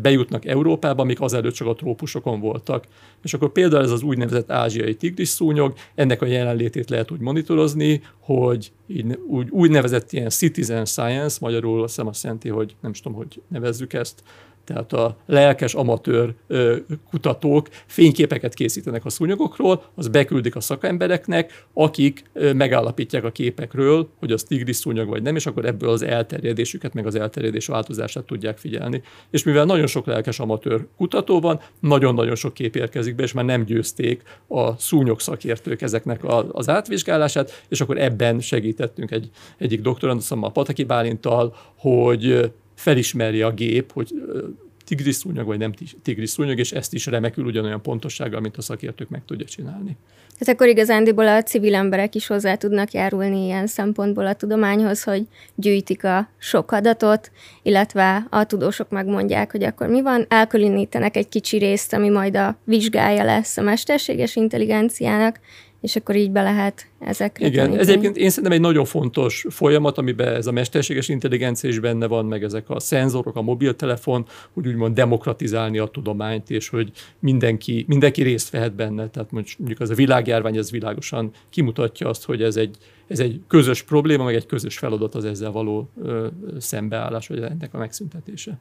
bejutnak 0.01 0.45
Európába, 0.45 1.01
amik 1.01 1.21
azelőtt 1.21 1.54
csak 1.54 1.67
a 1.67 1.73
trópusokon 1.73 2.39
voltak. 2.39 2.86
És 3.23 3.34
akkor 3.34 3.51
például 3.51 3.84
ez 3.84 3.91
az 3.91 4.01
úgynevezett 4.01 4.51
ázsiai 4.51 4.95
tigris 4.95 5.28
szúnyog, 5.30 5.73
ennek 5.95 6.21
a 6.21 6.25
jelenlétét 6.25 6.89
lehet 6.89 7.12
úgy 7.12 7.19
monitorozni, 7.19 8.01
hogy 8.19 8.71
így, 8.88 9.19
úgy, 9.28 9.49
úgynevezett 9.49 10.12
ilyen 10.12 10.30
citizen 10.30 10.86
science, 10.86 11.38
magyarul 11.41 11.84
azt 11.84 11.95
hiszem 11.95 12.08
azt 12.08 12.23
jelenti, 12.23 12.49
hogy 12.49 12.75
nem 12.82 12.91
is 12.91 12.99
tudom, 12.99 13.17
hogy 13.17 13.41
nevezzük 13.47 13.93
ezt, 13.93 14.23
tehát 14.65 14.93
a 14.93 15.17
lelkes 15.25 15.73
amatőr 15.73 16.34
kutatók 17.10 17.67
fényképeket 17.86 18.54
készítenek 18.54 19.06
a 19.06 19.10
szúnyogokról, 19.10 19.84
az 19.95 20.08
beküldik 20.08 20.56
a 20.56 20.60
szakembereknek, 20.60 21.65
akik 21.73 22.23
megállapítják 22.34 23.23
a 23.23 23.32
képekről, 23.32 24.10
hogy 24.19 24.32
az 24.32 24.43
tigris 24.43 24.75
szúnyog 24.75 25.10
vagy 25.10 25.21
nem, 25.21 25.36
és 25.36 25.45
akkor 25.45 25.65
ebből 25.65 25.89
az 25.89 26.01
elterjedésüket, 26.01 26.93
meg 26.93 27.06
az 27.06 27.15
elterjedés 27.15 27.67
változását 27.67 28.23
tudják 28.23 28.58
figyelni. 28.58 29.01
És 29.30 29.43
mivel 29.43 29.65
nagyon 29.65 29.88
sok 29.88 30.06
lelkes 30.06 30.39
amatőr 30.39 30.86
kutató 30.97 31.39
van, 31.39 31.60
nagyon-nagyon 31.80 32.36
sok 32.36 32.54
kép 32.54 32.75
érkezik 32.75 33.15
be, 33.15 33.23
és 33.23 33.34
már 33.34 33.45
nem 33.45 33.63
győzték 33.63 34.21
a 34.47 34.78
szúnyog 34.78 35.19
szakértők 35.19 35.82
ezeknek 35.82 36.21
az 36.51 36.69
átvizsgálását, 36.69 37.63
és 37.69 37.82
akkor 37.82 37.97
ebben 37.97 38.39
segítettünk 38.39 39.12
egy, 39.12 39.30
egyik 39.58 39.82
doktoranduszommal, 39.82 40.51
Pataki 40.51 40.84
Bálintal, 40.84 41.56
hogy 41.75 42.51
felismerje 42.86 43.45
a 43.45 43.52
gép, 43.52 43.91
hogy 43.91 44.13
tigriszúnyog 44.86 45.45
vagy 45.45 45.58
nem 45.58 45.74
tigriszúnyog, 46.04 46.60
és 46.60 46.71
ezt 46.71 46.93
is 46.93 47.06
remekül 47.06 47.45
ugyanolyan 47.45 47.82
pontossággal, 47.82 48.39
mint 48.39 48.58
a 48.58 48.62
szakértők 48.62 49.10
meg 49.10 49.21
tudja 49.26 49.45
csinálni. 49.45 49.98
Tehát 50.38 50.54
akkor 50.54 50.67
igazándiból 50.67 51.28
a 51.28 51.43
civil 51.43 51.76
emberek 51.76 52.15
is 52.15 52.28
hozzá 52.28 52.56
tudnak 52.56 52.91
járulni 52.91 53.45
ilyen 53.45 53.67
szempontból 53.67 54.26
a 54.26 54.34
tudományhoz, 54.34 55.04
hogy 55.04 55.28
gyűjtik 55.56 56.04
a 56.04 56.30
sok 56.38 56.71
adatot, 56.71 57.32
illetve 57.63 58.28
a 58.30 58.45
tudósok 58.45 58.89
megmondják, 58.89 59.52
hogy 59.52 59.63
akkor 59.63 59.88
mi 59.88 60.02
van, 60.02 60.26
elkülönítenek 60.30 61.17
egy 61.17 61.30
kicsi 61.30 61.58
részt, 61.58 61.93
ami 61.93 62.10
majd 62.10 62.36
a 62.36 62.58
vizsgája 62.63 63.24
lesz 63.24 63.58
a 63.58 63.62
mesterséges 63.62 64.36
intelligenciának, 64.36 65.39
és 65.86 65.95
akkor 65.95 66.15
így 66.15 66.32
be 66.32 66.41
lehet 66.41 66.88
ezekre 67.00 67.45
Igen, 67.45 67.58
tanítani. 67.58 67.82
ez 67.82 67.89
egyébként 67.89 68.17
én 68.17 68.30
szerintem 68.30 68.52
egy 68.52 68.60
nagyon 68.60 68.86
fontos 68.86 69.45
folyamat, 69.50 69.98
amiben 69.98 70.34
ez 70.36 70.48
a 70.48 70.52
mesterséges 70.52 71.10
intelligencia 71.10 71.69
is 71.69 71.80
benne 71.80 72.08
van, 72.08 72.26
meg 72.26 72.43
ezek 72.43 72.69
a 72.69 72.80
szenzorok, 72.80 73.36
a 73.36 73.41
mobiltelefon, 73.41 74.26
hogy 74.54 74.67
úgymond 74.67 74.95
demokratizálni 74.95 75.78
a 75.78 75.86
tudományt, 75.86 76.50
és 76.50 76.69
hogy 76.69 76.91
mindenki, 77.19 77.86
mindenki 77.88 78.24
részt 78.24 78.50
vehet 78.50 78.74
benne. 78.76 79.10
Tehát 79.10 79.32
mondjuk 79.32 79.80
az 79.80 79.89
a 79.89 79.95
világjárvány, 79.95 80.58
ez 80.58 80.71
világosan 80.71 81.32
kimutatja 81.50 82.10
azt, 82.10 82.26
hogy 82.26 82.41
ez 82.41 82.56
egy, 82.56 82.78
ez 83.08 83.19
egy 83.19 83.41
közös 83.48 83.84
probléma, 83.84 84.24
meg 84.24 84.36
egy 84.36 84.45
közös 84.45 84.78
feladat 84.78 85.15
az 85.15 85.26
ezzel 85.26 85.52
való 85.52 85.89
ö, 86.04 86.28
szembeállás, 86.60 87.28
vagy 87.28 87.41
ennek 87.41 87.74
a 87.74 87.78
megszüntetése. 87.78 88.58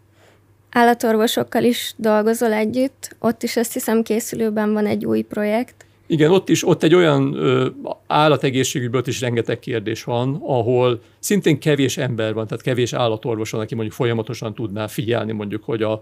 Állatorvosokkal 0.70 1.64
is 1.64 1.94
dolgozol 1.96 2.52
együtt, 2.52 3.16
ott 3.18 3.42
is 3.42 3.56
azt 3.56 3.72
hiszem 3.72 4.02
készülőben 4.02 4.72
van 4.72 4.86
egy 4.86 5.04
új 5.04 5.22
projekt. 5.22 5.84
Igen, 6.06 6.30
ott 6.30 6.48
is, 6.48 6.66
ott 6.66 6.82
egy 6.82 6.94
olyan 6.94 7.34
ö, 7.34 7.68
állategészségügyből 8.06 9.02
is 9.04 9.20
rengeteg 9.20 9.58
kérdés 9.58 10.04
van, 10.04 10.40
ahol 10.42 11.00
szintén 11.18 11.58
kevés 11.58 11.96
ember 11.96 12.34
van, 12.34 12.46
tehát 12.46 12.62
kevés 12.62 12.92
állatorvos 12.92 13.50
van, 13.50 13.60
aki 13.60 13.74
mondjuk 13.74 13.96
folyamatosan 13.96 14.54
tudná 14.54 14.86
figyelni 14.86 15.32
mondjuk, 15.32 15.64
hogy 15.64 15.82
a 15.82 16.00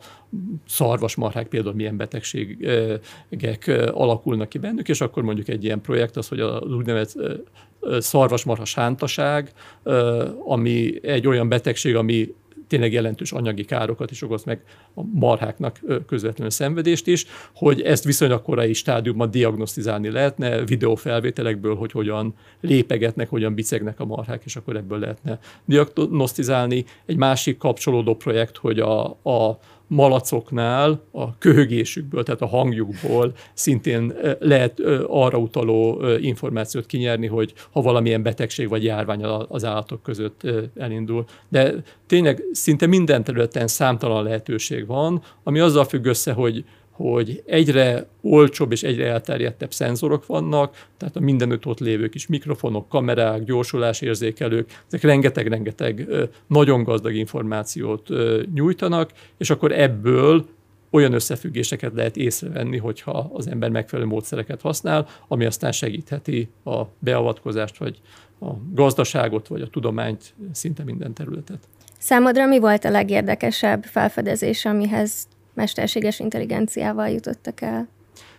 szarvasmarhák 0.66 1.46
például 1.46 1.74
milyen 1.74 1.96
betegségek 1.96 3.70
alakulnak 3.92 4.48
ki 4.48 4.58
bennük, 4.58 4.88
és 4.88 5.00
akkor 5.00 5.22
mondjuk 5.22 5.48
egy 5.48 5.64
ilyen 5.64 5.80
projekt 5.80 6.16
az, 6.16 6.28
hogy 6.28 6.40
az 6.40 6.72
úgynevezett 6.72 7.18
szarvasmarha 7.98 8.64
sántaság, 8.64 9.52
ami 10.44 11.06
egy 11.06 11.26
olyan 11.26 11.48
betegség, 11.48 11.96
ami 11.96 12.34
tényleg 12.72 12.92
jelentős 12.92 13.32
anyagi 13.32 13.64
károkat 13.64 14.10
is 14.10 14.22
okoz 14.22 14.44
meg 14.44 14.62
a 14.94 15.02
marháknak 15.02 15.80
közvetlenül 16.06 16.50
szenvedést 16.50 17.06
is, 17.06 17.26
hogy 17.54 17.80
ezt 17.80 18.04
viszonylag 18.04 18.42
korai 18.42 18.72
stádiumban 18.72 19.30
diagnosztizálni 19.30 20.10
lehetne 20.10 20.64
videófelvételekből, 20.64 21.74
hogy 21.74 21.92
hogyan 21.92 22.34
lépegetnek, 22.60 23.28
hogyan 23.28 23.54
bicegnek 23.54 24.00
a 24.00 24.04
marhák, 24.04 24.42
és 24.44 24.56
akkor 24.56 24.76
ebből 24.76 24.98
lehetne 24.98 25.38
diagnosztizálni. 25.64 26.84
Egy 27.06 27.16
másik 27.16 27.58
kapcsolódó 27.58 28.14
projekt, 28.14 28.56
hogy 28.56 28.78
a, 28.78 29.04
a 29.22 29.58
malacoknál 29.92 31.02
a 31.10 31.38
köhögésükből, 31.38 32.22
tehát 32.22 32.40
a 32.40 32.46
hangjukból 32.46 33.32
szintén 33.54 34.14
lehet 34.38 34.80
arra 35.06 35.38
utaló 35.38 36.02
információt 36.20 36.86
kinyerni, 36.86 37.26
hogy 37.26 37.52
ha 37.70 37.80
valamilyen 37.80 38.22
betegség 38.22 38.68
vagy 38.68 38.84
járvány 38.84 39.24
az 39.24 39.64
állatok 39.64 40.02
között 40.02 40.40
elindul. 40.76 41.24
De 41.48 41.74
tényleg 42.06 42.42
szinte 42.52 42.86
minden 42.86 43.24
területen 43.24 43.66
számtalan 43.66 44.22
lehetőség 44.24 44.86
van, 44.86 45.22
ami 45.42 45.58
azzal 45.58 45.84
függ 45.84 46.04
össze, 46.04 46.32
hogy 46.32 46.64
hogy 47.10 47.42
egyre 47.46 48.06
olcsóbb 48.20 48.72
és 48.72 48.82
egyre 48.82 49.06
elterjedtebb 49.06 49.72
szenzorok 49.72 50.26
vannak, 50.26 50.86
tehát 50.96 51.16
a 51.16 51.20
mindenütt 51.20 51.66
ott 51.66 51.78
lévő 51.78 52.08
kis 52.08 52.26
mikrofonok, 52.26 52.88
kamerák, 52.88 53.44
gyorsulásérzékelők, 53.44 54.70
ezek 54.86 55.02
rengeteg-rengeteg 55.02 56.08
nagyon 56.46 56.82
gazdag 56.82 57.14
információt 57.14 58.08
nyújtanak, 58.54 59.10
és 59.38 59.50
akkor 59.50 59.72
ebből 59.72 60.46
olyan 60.90 61.12
összefüggéseket 61.12 61.92
lehet 61.94 62.16
észrevenni, 62.16 62.78
hogyha 62.78 63.30
az 63.32 63.46
ember 63.48 63.70
megfelelő 63.70 64.08
módszereket 64.08 64.60
használ, 64.60 65.08
ami 65.28 65.44
aztán 65.44 65.72
segítheti 65.72 66.48
a 66.64 66.82
beavatkozást, 66.98 67.78
vagy 67.78 68.00
a 68.40 68.50
gazdaságot, 68.72 69.48
vagy 69.48 69.60
a 69.60 69.66
tudományt, 69.66 70.34
szinte 70.52 70.84
minden 70.84 71.12
területet. 71.12 71.58
Számodra 71.98 72.46
mi 72.46 72.58
volt 72.58 72.84
a 72.84 72.90
legérdekesebb 72.90 73.82
felfedezés, 73.84 74.64
amihez 74.64 75.26
mesterséges 75.54 76.18
intelligenciával 76.18 77.08
jutottak 77.08 77.60
el? 77.60 77.88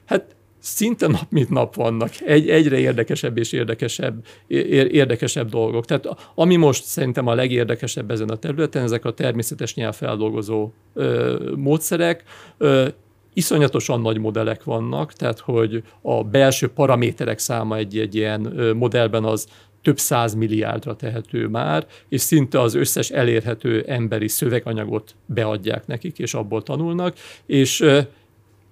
Hát 0.06 0.36
szinte 0.60 1.08
nap 1.08 1.26
mint 1.30 1.50
nap 1.50 1.76
vannak. 1.76 2.10
Egy, 2.26 2.50
egyre 2.50 2.78
érdekesebb 2.78 3.38
és 3.38 3.52
érdekesebb, 3.52 4.26
érdekesebb 4.48 5.50
dolgok. 5.50 5.86
Tehát 5.86 6.08
ami 6.36 6.56
most 6.56 6.84
szerintem 6.84 7.28
a 7.28 7.34
legérdekesebb 7.34 8.12
ezen 8.12 8.30
a 8.30 8.36
területen, 8.36 8.84
ezek 8.84 9.06
a 9.06 9.14
természetes 9.14 9.76
nyelvfeldolgozó 9.76 10.72
ö, 10.94 11.52
módszerek. 11.56 12.24
Ö, 12.58 12.88
iszonyatosan 13.34 14.02
nagy 14.02 14.18
modellek 14.18 14.64
vannak, 14.64 15.14
tehát 15.14 15.40
hogy 15.40 15.84
a 16.02 16.24
belső 16.24 16.68
paraméterek 16.68 17.40
száma 17.40 17.78
egy, 17.78 17.98
egy 17.98 18.16
ilyen 18.16 18.42
modellben 18.76 19.24
az 19.24 19.48
több 19.84 20.00
száz 20.00 20.34
milliárdra 20.34 20.96
tehető 20.96 21.48
már, 21.48 21.86
és 22.10 22.22
szinte 22.22 22.62
az 22.62 22.74
összes 22.74 23.10
elérhető 23.10 23.84
emberi 23.88 24.28
szöveganyagot 24.28 25.16
beadják 25.26 25.88
nekik, 25.88 26.20
és 26.20 26.34
abból 26.34 26.64
tanulnak, 26.64 27.16
és 27.46 27.86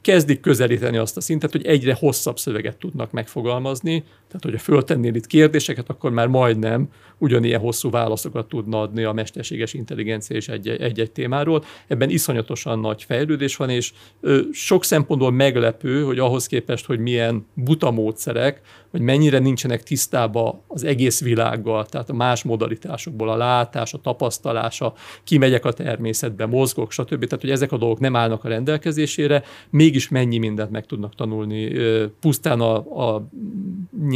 kezdik 0.02 0.40
közelíteni 0.40 0.98
azt 0.98 1.18
a 1.18 1.22
szintet, 1.22 1.52
hogy 1.52 1.66
egyre 1.66 1.94
hosszabb 2.00 2.40
szöveget 2.40 2.78
tudnak 2.78 3.12
megfogalmazni, 3.12 4.04
tehát 4.32 4.44
hogyha 4.44 4.60
föltennél 4.60 5.16
itt 5.16 5.28
kérdéseket, 5.28 5.90
akkor 5.90 6.12
már 6.12 6.28
majdnem 6.28 6.90
ugyanilyen 7.18 7.60
hosszú 7.60 7.90
válaszokat 7.90 8.48
tudna 8.48 8.82
adni 8.82 9.04
a 9.04 9.12
mesterséges 9.12 9.74
intelligencia 9.74 10.36
és 10.36 10.48
egy-egy 10.48 11.12
témáról. 11.12 11.64
Ebben 11.88 12.10
iszonyatosan 12.10 12.80
nagy 12.80 13.04
fejlődés 13.04 13.56
van, 13.56 13.70
és 13.70 13.94
ö, 14.22 14.40
sok 14.52 14.84
szempontból 14.84 15.32
meglepő, 15.32 16.04
hogy 16.04 16.20
ahhoz 16.20 16.48
képest, 16.48 16.86
hogy 16.86 17.00
milyen 17.00 17.46
buta 17.54 17.92
módszerek, 17.92 18.62
hogy 18.92 19.02
mennyire 19.02 19.40
nincsenek 19.40 19.84
tisztába 19.84 20.64
az 20.68 20.84
egész 20.84 21.22
világgal, 21.22 21.86
tehát 21.86 22.10
a 22.10 22.14
más 22.14 22.44
modalitásokból, 22.44 23.30
a 23.30 23.38
látás, 23.38 23.94
a 23.94 23.98
tapasztalása, 23.98 24.94
kimegyek 25.24 25.66
a 25.66 25.72
természetbe, 25.72 26.46
mozgok, 26.46 26.92
stb. 26.92 27.26
Tehát, 27.26 27.42
hogy 27.42 27.50
ezek 27.50 27.72
a 27.72 27.78
dolgok 27.78 28.00
nem 28.00 28.16
állnak 28.16 28.44
a 28.44 28.48
rendelkezésére, 28.48 29.44
mégis 29.70 30.10
mennyi 30.10 30.38
mindent 30.38 30.72
meg 30.72 30.86
tudnak 30.86 31.16
tanulni 31.16 31.72
pusztán 32.20 32.60
a, 32.60 32.76
a 33.08 33.28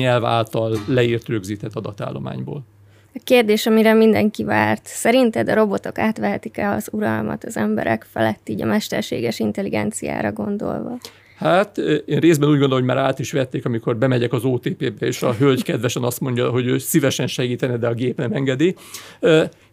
nyelv 0.05 0.25
által 0.25 0.77
leírt 0.87 1.27
rögzített 1.27 1.75
adatállományból. 1.75 2.63
A 3.13 3.21
kérdés, 3.23 3.65
amire 3.65 3.93
mindenki 3.93 4.43
várt, 4.43 4.85
szerinted 4.85 5.49
a 5.49 5.53
robotok 5.53 5.97
átvehetik-e 5.97 6.69
az 6.69 6.87
uralmat 6.91 7.43
az 7.43 7.57
emberek 7.57 8.05
felett, 8.11 8.49
így 8.49 8.61
a 8.61 8.65
mesterséges 8.65 9.39
intelligenciára 9.39 10.31
gondolva? 10.31 10.97
Hát 11.37 11.77
én 12.05 12.19
részben 12.19 12.49
úgy 12.49 12.59
gondolom, 12.59 12.85
hogy 12.85 12.95
már 12.95 13.05
át 13.05 13.19
is 13.19 13.31
vették, 13.31 13.65
amikor 13.65 13.97
bemegyek 13.97 14.33
az 14.33 14.43
OTP-be, 14.43 15.05
és 15.05 15.21
a 15.21 15.33
hölgy 15.33 15.63
kedvesen 15.63 16.03
azt 16.03 16.19
mondja, 16.19 16.49
hogy 16.49 16.65
ő 16.65 16.77
szívesen 16.77 17.27
segítene, 17.27 17.77
de 17.77 17.87
a 17.87 17.93
gép 17.93 18.17
nem 18.17 18.31
engedi. 18.31 18.75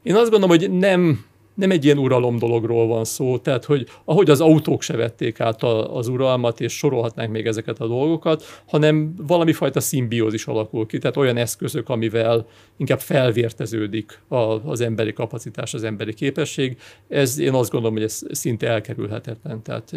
Én 0.03 0.15
azt 0.15 0.31
gondolom, 0.31 0.49
hogy 0.49 0.71
nem 0.71 1.25
nem 1.55 1.71
egy 1.71 1.85
ilyen 1.85 1.99
uralom 1.99 2.39
dologról 2.39 2.87
van 2.87 3.05
szó, 3.05 3.39
tehát 3.39 3.65
hogy 3.65 3.87
ahogy 4.05 4.31
az 4.31 4.41
autók 4.41 4.83
se 4.83 4.97
vették 4.97 5.41
át 5.41 5.63
a, 5.63 5.97
az 5.97 6.09
uralmat, 6.09 6.61
és 6.61 6.73
sorolhatnánk 6.73 7.31
még 7.33 7.47
ezeket 7.47 7.81
a 7.81 7.87
dolgokat, 7.87 8.45
hanem 8.67 9.15
valami 9.27 9.53
fajta 9.53 9.81
szimbiózis 9.81 10.47
alakul 10.47 10.87
ki, 10.87 10.99
tehát 10.99 11.17
olyan 11.17 11.37
eszközök, 11.37 11.89
amivel 11.89 12.47
inkább 12.77 13.01
felvérteződik 13.01 14.21
a, 14.29 14.37
az 14.71 14.81
emberi 14.81 15.13
kapacitás, 15.13 15.75
az 15.75 15.85
emberi 15.85 16.15
képesség. 16.15 16.77
Ez 17.09 17.39
én 17.39 17.53
azt 17.53 17.71
gondolom, 17.71 17.97
hogy 17.97 18.05
ez 18.05 18.23
szinte 18.31 18.69
elkerülhetetlen. 18.69 19.63
Tehát 19.63 19.93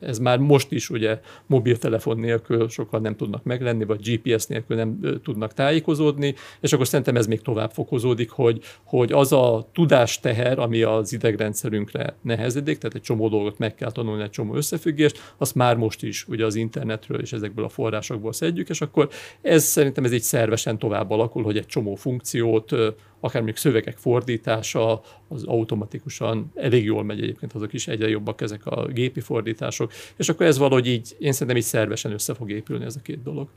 ez 0.00 0.18
már 0.18 0.38
most 0.38 0.72
is 0.72 0.90
ugye 0.90 1.20
mobiltelefon 1.46 2.18
nélkül 2.18 2.68
sokan 2.68 3.00
nem 3.00 3.16
tudnak 3.16 3.44
meglenni, 3.44 3.84
vagy 3.84 4.00
GPS 4.00 4.46
nélkül 4.46 4.76
nem 4.76 5.20
tudnak 5.22 5.54
tájékozódni, 5.54 6.34
és 6.60 6.72
akkor 6.72 6.86
szerintem 6.86 7.16
ez 7.16 7.26
még 7.26 7.40
tovább 7.40 7.70
fokozódik, 7.70 8.30
hogy, 8.30 8.60
hogy 8.84 9.12
az 9.12 9.32
a 9.32 9.68
tudásteher, 9.72 10.58
ami 10.58 10.82
az 10.98 11.12
idegrendszerünkre 11.12 12.16
nehezedik, 12.22 12.78
tehát 12.78 12.96
egy 12.96 13.02
csomó 13.02 13.28
dolgot 13.28 13.58
meg 13.58 13.74
kell 13.74 13.92
tanulni, 13.92 14.22
egy 14.22 14.30
csomó 14.30 14.54
összefüggést, 14.54 15.34
azt 15.36 15.54
már 15.54 15.76
most 15.76 16.02
is 16.02 16.28
ugye 16.28 16.44
az 16.44 16.54
internetről 16.54 17.20
és 17.20 17.32
ezekből 17.32 17.64
a 17.64 17.68
forrásokból 17.68 18.32
szedjük, 18.32 18.68
és 18.68 18.80
akkor 18.80 19.08
ez 19.42 19.64
szerintem 19.64 20.04
ez 20.04 20.12
így 20.12 20.22
szervesen 20.22 20.78
tovább 20.78 21.10
alakul, 21.10 21.42
hogy 21.42 21.56
egy 21.56 21.66
csomó 21.66 21.94
funkciót, 21.94 22.72
akár 23.20 23.42
még 23.42 23.56
szövegek 23.56 23.96
fordítása, 23.96 25.00
az 25.28 25.44
automatikusan 25.44 26.52
elég 26.54 26.84
jól 26.84 27.04
megy 27.04 27.22
egyébként, 27.22 27.52
azok 27.52 27.72
is 27.72 27.88
egyre 27.88 28.08
jobbak 28.08 28.40
ezek 28.40 28.66
a 28.66 28.86
gépi 28.86 29.20
fordítások, 29.20 29.92
és 30.16 30.28
akkor 30.28 30.46
ez 30.46 30.58
valahogy 30.58 30.86
így, 30.86 31.16
én 31.18 31.32
szerintem 31.32 31.56
így 31.56 31.62
szervesen 31.62 32.12
össze 32.12 32.34
fog 32.34 32.50
épülni 32.50 32.84
ez 32.84 32.96
a 32.96 33.00
két 33.00 33.22
dolog. 33.22 33.48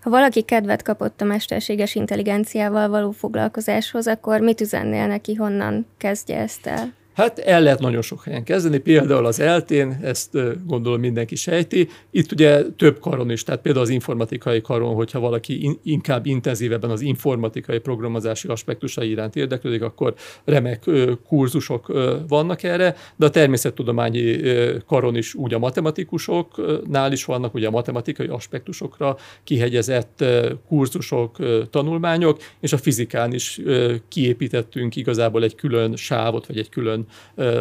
Ha 0.00 0.10
valaki 0.10 0.42
kedvet 0.42 0.82
kapott 0.82 1.20
a 1.20 1.24
mesterséges 1.24 1.94
intelligenciával 1.94 2.88
való 2.88 3.10
foglalkozáshoz, 3.10 4.06
akkor 4.06 4.40
mit 4.40 4.60
üzennél 4.60 5.06
neki, 5.06 5.34
honnan 5.34 5.86
kezdje 5.96 6.38
ezt 6.38 6.66
el? 6.66 6.92
Hát 7.14 7.38
el 7.38 7.62
lehet 7.62 7.80
nagyon 7.80 8.02
sok 8.02 8.22
helyen 8.24 8.44
kezdeni, 8.44 8.78
például 8.78 9.26
az 9.26 9.40
eltén, 9.40 9.98
ezt 10.02 10.38
gondolom 10.66 11.00
mindenki 11.00 11.36
sejti. 11.36 11.88
Itt 12.10 12.32
ugye 12.32 12.62
több 12.76 13.00
karon 13.00 13.30
is, 13.30 13.42
tehát 13.42 13.60
például 13.60 13.84
az 13.84 13.90
informatikai 13.90 14.60
karon, 14.60 14.94
hogyha 14.94 15.20
valaki 15.20 15.62
in, 15.62 15.78
inkább 15.82 16.26
intenzívebben 16.26 16.90
az 16.90 17.00
informatikai 17.00 17.78
programozási 17.78 18.48
aspektusai 18.48 19.10
iránt 19.10 19.36
érdeklődik, 19.36 19.82
akkor 19.82 20.14
remek 20.44 20.84
kurzusok 21.26 21.92
vannak 22.28 22.62
erre, 22.62 22.96
de 23.16 23.26
a 23.26 23.30
természettudományi 23.30 24.40
karon 24.86 25.16
is 25.16 25.34
úgy 25.34 25.54
a 25.54 25.58
matematikusoknál 25.58 27.12
is 27.12 27.24
vannak, 27.24 27.54
ugye 27.54 27.66
a 27.66 27.70
matematikai 27.70 28.26
aspektusokra 28.26 29.16
kihegyezett 29.44 30.24
kurzusok, 30.68 31.36
tanulmányok, 31.70 32.38
és 32.60 32.72
a 32.72 32.78
fizikán 32.78 33.32
is 33.32 33.60
kiépítettünk 34.08 34.96
igazából 34.96 35.42
egy 35.42 35.54
külön 35.54 35.96
sávot, 35.96 36.46
vagy 36.46 36.58
egy 36.58 36.68
külön 36.68 36.99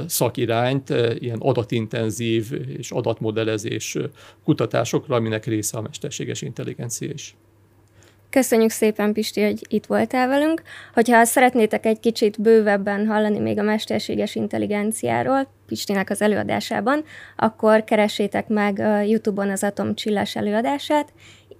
szakirányt, 0.07 0.89
ilyen 1.19 1.39
adatintenzív 1.39 2.45
és 2.77 2.91
adatmodellezés 2.91 3.97
kutatásokra, 4.43 5.15
aminek 5.15 5.45
része 5.45 5.77
a 5.77 5.81
mesterséges 5.81 6.41
intelligencia 6.41 7.09
is. 7.13 7.35
Köszönjük 8.29 8.69
szépen, 8.69 9.13
Pisti, 9.13 9.43
hogy 9.43 9.61
itt 9.69 9.85
voltál 9.85 10.27
velünk. 10.27 10.61
Hogyha 10.93 11.25
szeretnétek 11.25 11.85
egy 11.85 11.99
kicsit 11.99 12.41
bővebben 12.41 13.07
hallani 13.07 13.39
még 13.39 13.59
a 13.59 13.63
mesterséges 13.63 14.35
intelligenciáról, 14.35 15.47
Pistinek 15.67 16.09
az 16.09 16.21
előadásában, 16.21 17.03
akkor 17.35 17.83
keressétek 17.83 18.47
meg 18.47 18.77
YouTube-on 19.07 19.49
az 19.49 19.63
Atom 19.63 19.95
Csillás 19.95 20.35
előadását, 20.35 21.13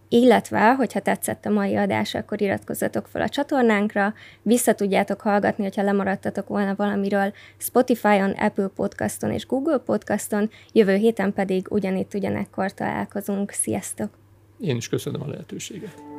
illetve, 0.10 0.74
hogyha 0.74 1.00
tetszett 1.00 1.46
a 1.46 1.50
mai 1.50 1.76
adás, 1.76 2.16
akkor 2.16 2.42
iratkozzatok 2.42 3.08
fel 3.08 3.22
a 3.22 3.30
csatornánkra, 3.30 4.14
vissza 4.42 4.74
tudjátok 4.74 5.22
hallgatni, 5.22 5.64
hogyha 5.64 5.84
lemaradtatok 5.84 6.48
volna 6.48 6.76
valamiről 6.76 7.34
Spotify-on, 7.58 8.32
Apple 8.32 8.68
Podcaston 8.76 9.32
és 9.32 9.46
Google 9.46 9.78
Podcaston, 9.78 10.50
jövő 10.72 10.96
héten 10.96 11.34
pedig 11.34 11.68
ugyanitt 11.70 12.14
ugyanekkor 12.14 12.74
találkozunk. 12.74 13.52
Sziasztok! 13.52 14.10
Én 14.60 14.76
is 14.76 14.90
köszönöm 14.90 15.22
a 15.22 15.28
lehetőséget. 15.28 16.19